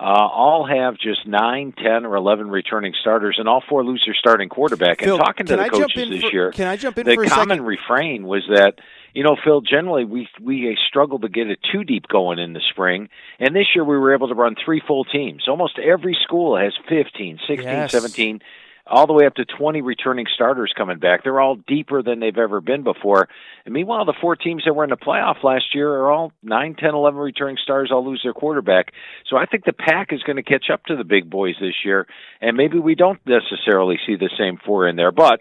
[0.00, 4.14] uh, all have just nine, ten, or eleven returning starters, and all four lose their
[4.14, 5.00] starting quarterback.
[5.00, 7.14] Phil, and talking to the I coaches this for- year, can I jump in the
[7.14, 7.66] for a common second?
[7.66, 8.76] refrain was that
[9.14, 12.60] you know, Phil, generally we we struggle to get it too deep going in the
[12.70, 13.08] spring,
[13.38, 15.48] and this year we were able to run three full teams.
[15.48, 17.92] Almost every school has 15, 16, Yes.
[17.92, 18.40] 17,
[18.90, 21.22] all the way up to 20 returning starters coming back.
[21.22, 23.28] They're all deeper than they've ever been before.
[23.64, 26.74] And meanwhile, the four teams that were in the playoff last year are all 9,
[26.78, 28.92] 10, 11 returning starters all lose their quarterback.
[29.28, 31.84] So I think the pack is going to catch up to the big boys this
[31.84, 32.06] year,
[32.40, 35.40] and maybe we don't necessarily see the same four in there, but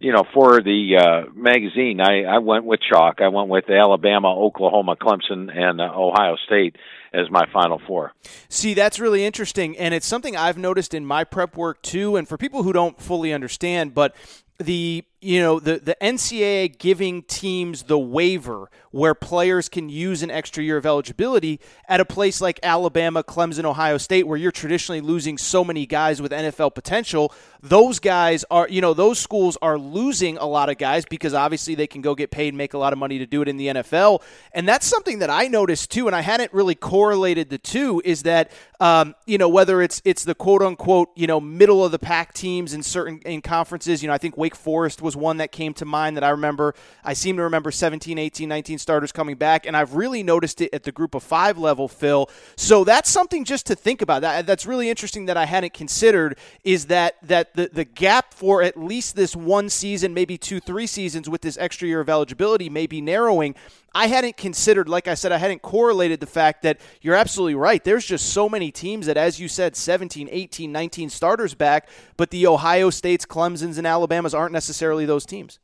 [0.00, 3.20] you know, for the uh, magazine, I, I went with chalk.
[3.20, 6.76] I went with Alabama, Oklahoma, Clemson, and uh, Ohio State
[7.12, 8.12] as my final four.
[8.48, 12.16] See, that's really interesting, and it's something I've noticed in my prep work too.
[12.16, 14.16] And for people who don't fully understand, but
[14.58, 20.30] the you know the the NCAA giving teams the waiver where players can use an
[20.30, 25.00] extra year of eligibility at a place like Alabama, Clemson, Ohio State where you're traditionally
[25.00, 27.32] losing so many guys with NFL potential.
[27.62, 31.74] Those guys are you know those schools are losing a lot of guys because obviously
[31.74, 33.66] they can go get paid make a lot of money to do it in the
[33.68, 38.00] NFL and that's something that I noticed too and I hadn't really correlated the two
[38.04, 38.50] is that
[38.80, 42.32] um, you know whether it's it's the quote unquote you know middle of the pack
[42.32, 45.74] teams in certain in conferences you know I think Wake Forest was one that came
[45.74, 46.74] to mind that I remember.
[47.04, 50.72] I seem to remember 17 18 19 starters coming back and I've really noticed it
[50.72, 52.28] at the group of 5 level Phil.
[52.56, 54.22] So that's something just to think about.
[54.22, 58.62] That that's really interesting that I hadn't considered is that that the, the gap for
[58.62, 62.68] at least this one season, maybe two, three seasons with this extra year of eligibility
[62.68, 63.54] may be narrowing.
[63.94, 67.82] I hadn't considered, like I said, I hadn't correlated the fact that you're absolutely right.
[67.82, 72.30] There's just so many teams that, as you said, 17, 18, 19 starters back, but
[72.30, 75.58] the Ohio States, Clemsons, and Alabamas aren't necessarily those teams.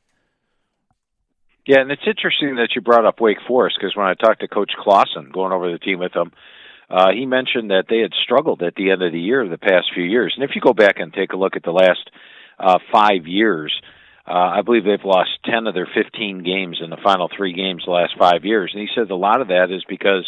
[1.67, 4.49] Yeah, and it's interesting that you brought up Wake Forest because when I talked to
[4.49, 6.33] Coach Clawson, going over the team with him,
[6.89, 9.87] uh, he mentioned that they had struggled at the end of the year the past
[9.93, 10.33] few years.
[10.37, 12.09] And if you go back and take a look at the last
[12.59, 13.73] uh, five years,
[14.29, 17.85] uh, I believe they've lost 10 of their 15 games in the final three games
[17.85, 18.73] the last five years.
[18.73, 20.27] And he says a lot of that is because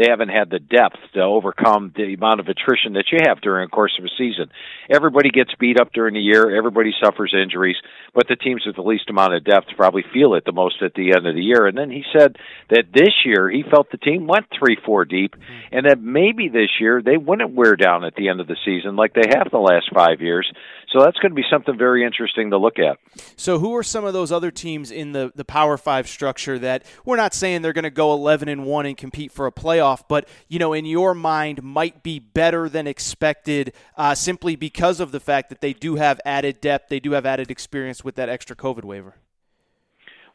[0.00, 3.66] they haven't had the depth to overcome the amount of attrition that you have during
[3.66, 4.50] the course of a season.
[4.88, 7.76] Everybody gets beat up during the year, everybody suffers injuries,
[8.14, 10.94] but the teams with the least amount of depth probably feel it the most at
[10.94, 11.66] the end of the year.
[11.66, 12.36] And then he said
[12.70, 15.34] that this year he felt the team went three, four deep,
[15.70, 18.96] and that maybe this year they wouldn't wear down at the end of the season
[18.96, 20.50] like they have the last five years.
[20.92, 22.98] So that's going to be something very interesting to look at.
[23.36, 26.84] So, who are some of those other teams in the, the Power Five structure that
[27.04, 30.02] we're not saying they're going to go 11 and 1 and compete for a playoff,
[30.08, 35.12] but, you know, in your mind might be better than expected uh, simply because of
[35.12, 38.28] the fact that they do have added depth, they do have added experience with that
[38.28, 39.14] extra COVID waiver?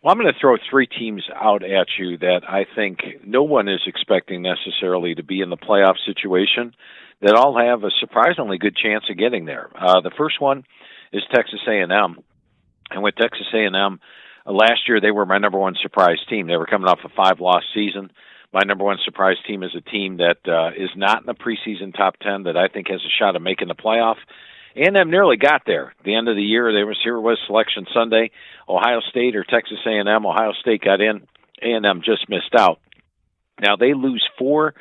[0.01, 3.67] Well, I'm going to throw three teams out at you that I think no one
[3.67, 6.75] is expecting necessarily to be in the playoff situation
[7.21, 9.69] that all have a surprisingly good chance of getting there.
[9.75, 10.63] Uh, the first one
[11.11, 12.17] is Texas A&M,
[12.91, 13.99] and with Texas A&M,
[14.45, 16.47] uh, last year they were my number one surprise team.
[16.47, 18.11] They were coming off a five-loss season.
[18.53, 21.93] My number one surprise team is a team that uh, is not in the preseason
[21.95, 24.15] top ten that I think has a shot of making the playoff.
[24.75, 25.93] A&M nearly got there.
[26.03, 28.31] The end of the year, there was here was Selection Sunday.
[28.67, 30.25] Ohio State or Texas A&M.
[30.25, 31.27] Ohio State got in.
[31.61, 32.79] A&M just missed out.
[33.59, 34.73] Now they lose four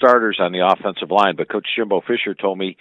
[0.00, 2.76] starters on the offensive line, but Coach Jimbo Fisher told me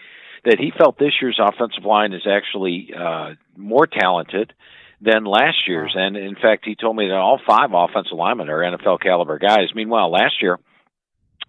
[0.45, 4.53] that he felt this year's offensive line is actually uh, more talented
[5.01, 8.59] than last year's, and in fact, he told me that all five offensive linemen are
[8.59, 9.73] NFL caliber guys.
[9.75, 10.59] Meanwhile, last year,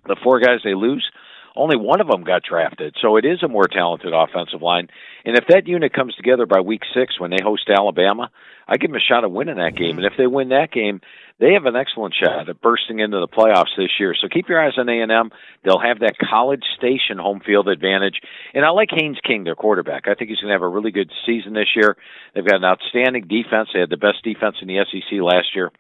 [0.06, 1.08] the four guys they lose,
[1.56, 4.88] only one of them got drafted, so it is a more talented offensive line.
[5.24, 8.30] And if that unit comes together by week six when they host Alabama,
[8.68, 9.98] I give them a shot of winning that game.
[9.98, 11.00] And if they win that game,
[11.40, 14.14] they have an excellent shot at bursting into the playoffs this year.
[14.14, 15.30] So keep your eyes on A and M.
[15.64, 18.20] They'll have that College Station home field advantage,
[18.54, 20.06] and I like Haynes King, their quarterback.
[20.06, 21.96] I think he's going to have a really good season this year.
[22.34, 23.70] They've got an outstanding defense.
[23.72, 25.72] They had the best defense in the SEC last year.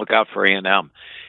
[0.00, 0.50] Look out for A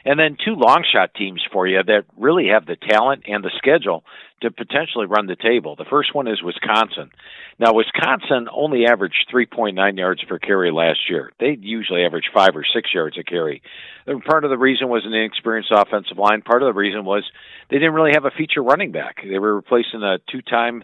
[0.04, 3.52] and then two long shot teams for you that really have the talent and the
[3.58, 4.04] schedule
[4.42, 5.76] to potentially run the table.
[5.76, 7.12] The first one is Wisconsin.
[7.60, 11.32] Now, Wisconsin only averaged 3.9 yards per carry last year.
[11.40, 13.62] They usually average five or six yards a carry.
[14.08, 16.42] And part of the reason was an inexperienced offensive line.
[16.42, 17.24] Part of the reason was
[17.70, 19.18] they didn't really have a feature running back.
[19.24, 20.84] They were replacing a two-time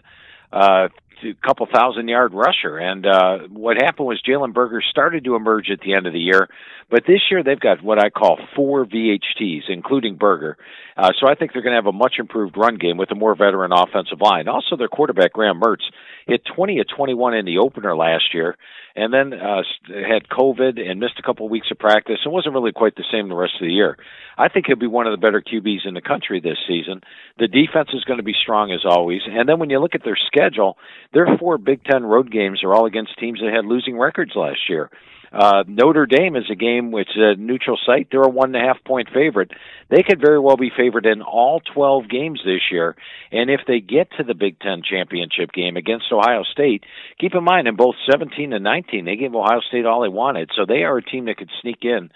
[0.52, 1.07] uh, a
[1.44, 2.78] couple thousand yard rusher.
[2.78, 6.18] And uh, what happened was Jalen Berger started to emerge at the end of the
[6.18, 6.48] year,
[6.90, 10.56] but this year they've got what I call four VHTs, including Berger.
[10.96, 13.14] Uh, so I think they're going to have a much improved run game with a
[13.14, 14.48] more veteran offensive line.
[14.48, 15.84] Also, their quarterback Graham Mertz
[16.26, 18.56] hit 20 of 21 in the opener last year,
[18.96, 22.54] and then uh, had COVID and missed a couple of weeks of practice and wasn't
[22.54, 23.96] really quite the same the rest of the year.
[24.36, 27.00] I think he'll be one of the better QBs in the country this season.
[27.38, 30.04] The defense is going to be strong as always, and then when you look at
[30.04, 30.78] their schedule,
[31.12, 34.68] their four Big Ten road games are all against teams that had losing records last
[34.68, 34.90] year.
[35.30, 38.08] Uh, Notre Dame is a game which is a neutral site.
[38.10, 39.50] They're a one and a half point favorite.
[39.90, 42.96] They could very well be favored in all 12 games this year.
[43.30, 46.84] And if they get to the Big Ten championship game against Ohio State,
[47.20, 50.50] keep in mind in both 17 and 19, they gave Ohio State all they wanted.
[50.56, 52.10] So they are a team that could sneak in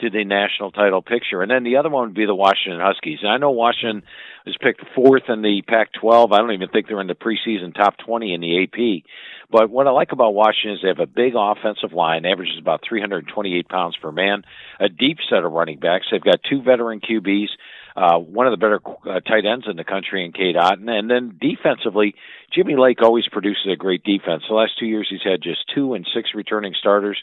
[0.00, 1.42] to the national title picture.
[1.42, 3.18] And then the other one would be the Washington Huskies.
[3.22, 4.02] And I know Washington
[4.46, 6.32] was picked fourth in the Pac 12.
[6.32, 9.04] I don't even think they're in the preseason top 20 in the AP.
[9.50, 12.82] But what I like about Washington is they have a big offensive line, averages about
[12.86, 14.42] 328 pounds per man,
[14.78, 16.06] a deep set of running backs.
[16.10, 17.48] They've got two veteran QBs.
[17.96, 18.80] Uh, one of the better
[19.10, 20.88] uh, tight ends in the country in Cade Otton.
[20.88, 22.14] And then defensively,
[22.54, 24.44] Jimmy Lake always produces a great defense.
[24.48, 27.18] The last two years, he's had just two and six returning starters.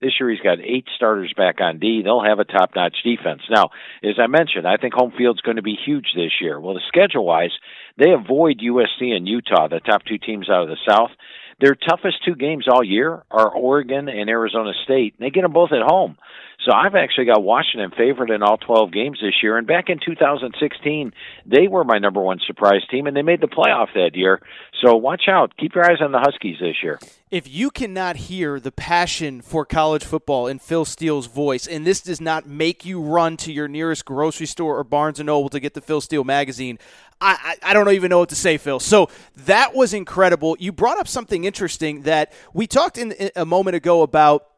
[0.00, 2.00] This year, he's got eight starters back on D.
[2.02, 3.42] They'll have a top notch defense.
[3.50, 3.70] Now,
[4.02, 6.58] as I mentioned, I think home field's going to be huge this year.
[6.58, 7.52] Well, the schedule wise,
[7.98, 11.10] they avoid USC and Utah, the top two teams out of the South.
[11.60, 15.16] Their toughest two games all year are Oregon and Arizona State.
[15.20, 16.16] They get them both at home.
[16.64, 19.56] So I've actually got Washington favored in all 12 games this year.
[19.56, 21.12] And back in 2016,
[21.46, 24.42] they were my number one surprise team, and they made the playoff that year.
[24.84, 25.56] So watch out.
[25.56, 26.98] Keep your eyes on the Huskies this year.
[27.30, 32.02] If you cannot hear the passion for college football in Phil Steele's voice, and this
[32.02, 35.60] does not make you run to your nearest grocery store or Barnes and Noble to
[35.60, 36.78] get the Phil Steele magazine,
[37.22, 38.80] I, I, don't even know what to say, Phil.
[38.80, 39.10] So
[39.44, 40.56] that was incredible.
[40.58, 44.49] You brought up something interesting that we talked in a moment ago about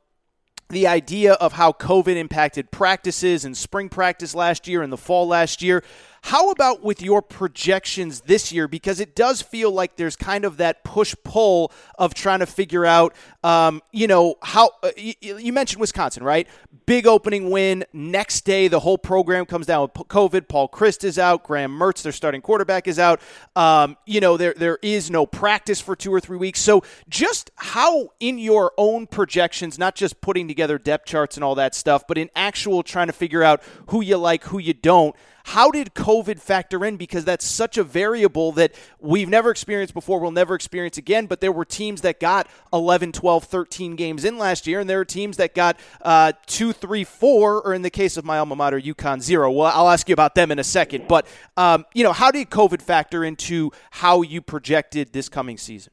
[0.73, 5.29] the idea of how COVID impacted practices and spring practice last year and the fall
[5.29, 5.85] last year.
[6.25, 8.69] How about with your projections this year?
[8.69, 12.87] Because it does feel like there's kind of that push pull of trying to figure
[12.87, 13.13] out,
[13.43, 16.47] um, you know, how uh, you, you, mentioned Wisconsin, right?
[16.87, 17.85] Big opening win.
[17.93, 20.47] Next day, the whole program comes down with COVID.
[20.47, 21.43] Paul Chryst is out.
[21.43, 23.21] Graham Mertz, their starting quarterback, is out.
[23.57, 26.61] Um, you know, there there is no practice for two or three weeks.
[26.61, 31.57] So, just how in your own projections, not just putting together depth charts and all
[31.57, 35.17] that stuff, but in actual trying to figure out who you like, who you don't
[35.45, 36.97] how did COVID factor in?
[36.97, 41.27] Because that's such a variable that we've never experienced before, we'll never experience again.
[41.27, 45.01] But there were teams that got 11, 12, 13 games in last year, and there
[45.01, 48.57] are teams that got uh, two, three, four, or in the case of my alma
[48.57, 49.51] mater, UConn, zero.
[49.51, 51.09] Well, I'll ask you about them in a second.
[51.09, 51.27] But,
[51.57, 55.93] um, you know, how did COVID factor into how you projected this coming season?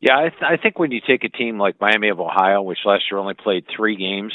[0.00, 2.78] Yeah, I, th- I think when you take a team like Miami of Ohio, which
[2.84, 4.32] last year only played three games,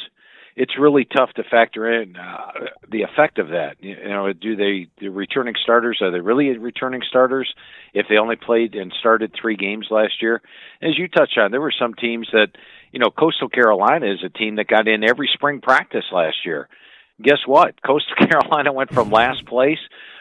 [0.59, 2.51] it's really tough to factor in uh,
[2.89, 3.75] the effect of that.
[3.79, 7.53] You know, do they the returning starters are they really returning starters
[7.93, 10.41] if they only played and started three games last year?
[10.81, 12.47] As you touched on, there were some teams that
[12.91, 16.67] you know Coastal Carolina is a team that got in every spring practice last year.
[17.21, 17.79] Guess what?
[17.83, 19.79] Coastal Carolina went from last place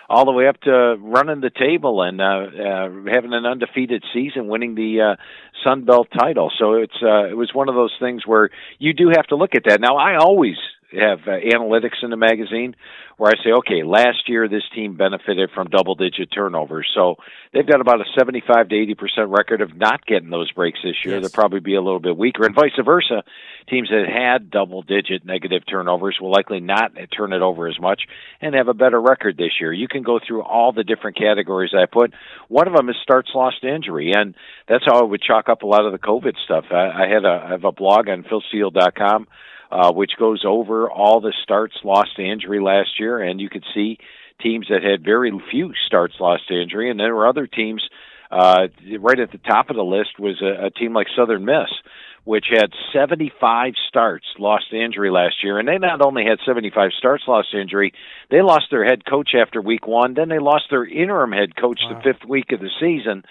[0.09, 4.49] all the way up to running the table and uh, uh, having an undefeated season,
[4.49, 5.23] winning the uh,
[5.65, 6.51] Sun Belt title.
[6.59, 9.55] So it's uh, it was one of those things where you do have to look
[9.55, 9.81] at that.
[9.81, 10.57] Now, I always
[10.93, 12.77] have uh, analytics in the magazine
[13.17, 16.91] where I say, okay, last year this team benefited from double digit turnovers.
[16.95, 17.17] So
[17.53, 21.15] they've got about a 75 to 80% record of not getting those breaks this year.
[21.15, 21.23] Yes.
[21.23, 22.45] They'll probably be a little bit weaker.
[22.45, 23.25] And vice versa,
[23.71, 28.03] teams that had double digit negative turnovers will likely not turn it over as much
[28.43, 29.73] and have a better record this year.
[29.73, 32.13] You can go through all the different categories I put.
[32.49, 34.13] One of them is starts lost to injury.
[34.15, 34.35] And
[34.69, 36.67] that's how I would chalk up a lot of the COVID stuff.
[36.71, 39.27] I, I had a, I have a blog on philsteele.com
[39.71, 43.65] uh, which goes over all the starts lost to injury last year, and you could
[43.75, 43.99] see
[44.41, 47.83] teams that had very few starts lost to injury, and there were other teams.
[48.29, 48.67] Uh,
[48.99, 51.71] right at the top of the list was a, a team like Southern Miss,
[52.27, 55.61] which had 75 starts lost to injury last year.
[55.61, 57.93] And they not only had 75 starts lost to injury,
[58.33, 60.15] they lost their head coach after week one.
[60.15, 61.95] Then they lost their interim head coach wow.
[61.95, 63.23] the fifth week of the season.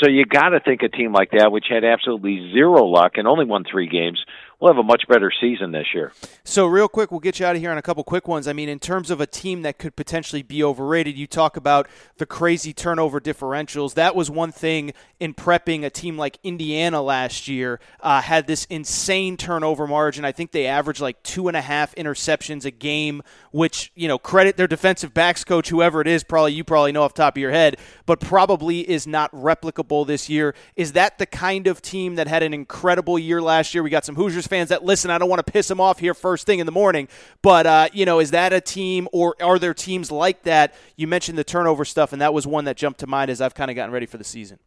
[0.00, 3.26] So you got to think a team like that, which had absolutely zero luck and
[3.26, 4.24] only won three games,
[4.60, 6.12] we'll have a much better season this year.
[6.44, 8.48] So, real quick, we'll get you out of here on a couple quick ones.
[8.48, 11.88] I mean, in terms of a team that could potentially be overrated, you talk about
[12.18, 13.94] the crazy turnover differentials.
[13.94, 18.66] That was one thing in prepping a team like Indiana last year, uh, had this
[18.66, 20.24] insane turnover margin.
[20.24, 24.18] I think they averaged like two and a half interceptions a game, which, you know,
[24.18, 27.40] credit their defensive backs coach, whoever it is, probably you probably know off top of
[27.40, 27.76] your head,
[28.06, 30.54] but probably is not replicable this year.
[30.76, 33.82] Is that the kind of team that had an incredible year last year?
[33.82, 35.10] We got some Hoosiers fans that listen.
[35.10, 37.08] I don't want to piss them off here first thing in the morning,
[37.42, 40.74] but uh, you know, is that a team or are there teams like that?
[40.96, 43.54] You mentioned the turnover stuff, and that was one that jumped to mind as I've
[43.54, 44.58] kind of gotten ready for the season.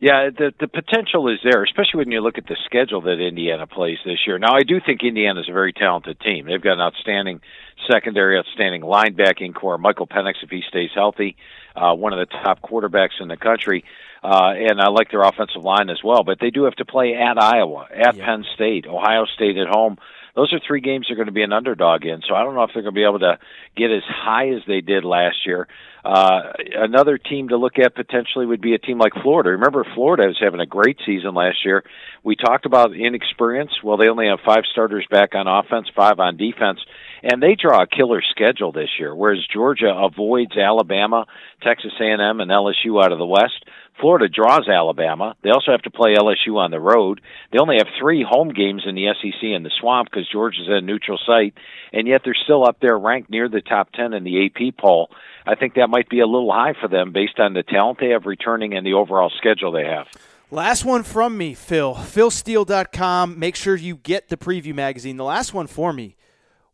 [0.00, 3.66] Yeah, the the potential is there, especially when you look at the schedule that Indiana
[3.66, 4.38] plays this year.
[4.38, 6.46] Now, I do think Indiana is a very talented team.
[6.46, 7.40] They've got an outstanding
[7.90, 9.76] secondary, outstanding linebacking corps.
[9.76, 11.36] Michael Penix, if he stays healthy,
[11.78, 13.84] uh, one of the top quarterbacks in the country,
[14.22, 16.24] uh, and I like their offensive line as well.
[16.24, 18.24] But they do have to play at Iowa, at yeah.
[18.24, 19.98] Penn State, Ohio State at home
[20.38, 22.22] those are three games they're going to be an underdog in.
[22.28, 23.38] So I don't know if they're going to be able to
[23.76, 25.66] get as high as they did last year.
[26.04, 29.50] Uh, another team to look at potentially would be a team like Florida.
[29.50, 31.82] Remember, Florida was having a great season last year.
[32.22, 33.72] We talked about inexperience.
[33.82, 36.78] Well, they only have five starters back on offense, five on defense,
[37.22, 39.14] and they draw a killer schedule this year.
[39.14, 41.26] Whereas Georgia avoids Alabama,
[41.62, 43.64] Texas A&M, and LSU out of the West.
[44.00, 45.34] Florida draws Alabama.
[45.42, 47.20] They also have to play LSU on the road.
[47.52, 50.74] They only have three home games in the SEC in the swamp because Georgia's in
[50.74, 51.54] a neutral site,
[51.92, 55.10] and yet they're still up there ranked near the top 10 in the AP poll.
[55.46, 58.10] I think that might be a little high for them based on the talent they
[58.10, 60.06] have returning and the overall schedule they have.
[60.50, 61.94] Last one from me, Phil.
[61.94, 63.38] PhilSteele.com.
[63.38, 65.16] Make sure you get the preview magazine.
[65.16, 66.16] The last one for me.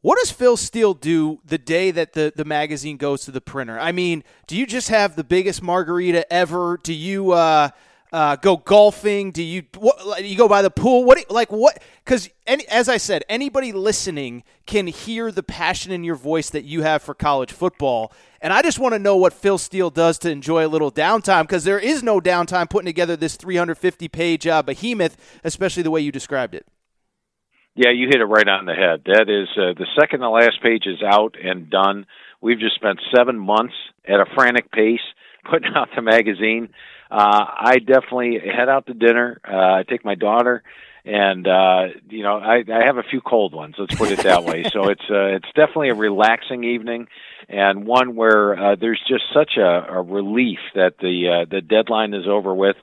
[0.05, 3.81] What does Phil Steele do the day that the, the magazine goes to the printer?
[3.81, 6.79] I mean, do you just have the biggest margarita ever?
[6.83, 7.71] Do you uh,
[8.13, 9.31] uh, go golfing?
[9.31, 11.05] Do you what, you go by the pool?
[11.05, 11.83] What like what?
[12.05, 12.29] Because
[12.69, 17.01] as I said, anybody listening can hear the passion in your voice that you have
[17.01, 20.67] for college football, and I just want to know what Phil Steele does to enjoy
[20.67, 25.17] a little downtime because there is no downtime putting together this 350 page uh, behemoth,
[25.45, 26.67] especially the way you described it.
[27.77, 29.03] Yeah, you hit it right on the head.
[29.07, 32.07] That is uh, the second to last page is out and done.
[32.41, 33.75] We've just spent seven months
[34.07, 35.01] at a frantic pace
[35.51, 36.68] putting out the magazine.
[37.11, 39.41] Uh, I definitely head out to dinner.
[39.47, 40.62] Uh, I take my daughter,
[41.05, 43.75] and uh, you know, I, I have a few cold ones.
[43.77, 44.64] Let's put it that way.
[44.64, 47.09] so it's uh, it's definitely a relaxing evening,
[47.49, 52.14] and one where uh, there's just such a, a relief that the uh, the deadline
[52.14, 52.77] is over with,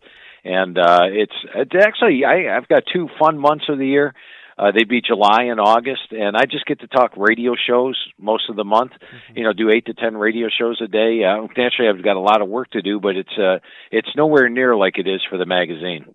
[0.43, 4.13] and uh, it's it's actually I, I've got two fun months of the year.
[4.61, 8.47] Uh, they'd be July and August, and I just get to talk radio shows most
[8.47, 8.91] of the month.
[8.91, 9.37] Mm-hmm.
[9.37, 11.23] You know, do eight to ten radio shows a day.
[11.23, 13.57] Uh, naturally, I've got a lot of work to do, but it's uh,
[13.91, 16.13] it's nowhere near like it is for the magazine.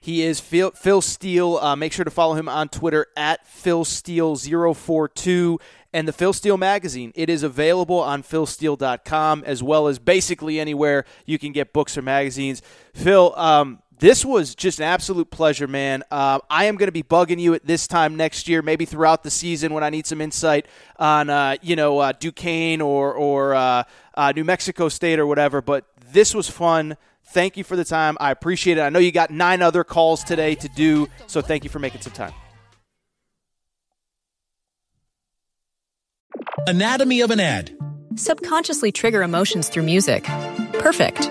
[0.00, 1.58] He is Phil, Phil Steele.
[1.58, 5.58] Uh, make sure to follow him on Twitter at Phil Steele042
[5.92, 7.12] and the Phil Steele magazine.
[7.14, 12.02] It is available on philsteele.com as well as basically anywhere you can get books or
[12.02, 12.62] magazines.
[12.94, 16.02] Phil, um, this was just an absolute pleasure, man.
[16.10, 19.22] Uh, I am going to be bugging you at this time next year, maybe throughout
[19.22, 20.66] the season when I need some insight
[20.98, 23.84] on, uh, you know, uh, Duquesne or or uh,
[24.14, 25.62] uh, New Mexico State or whatever.
[25.62, 26.96] But this was fun.
[27.24, 28.16] Thank you for the time.
[28.20, 28.82] I appreciate it.
[28.82, 32.02] I know you got nine other calls today to do, so thank you for making
[32.02, 32.32] some time.
[36.66, 37.76] Anatomy of an ad.
[38.14, 40.24] Subconsciously trigger emotions through music.
[40.74, 41.30] Perfect.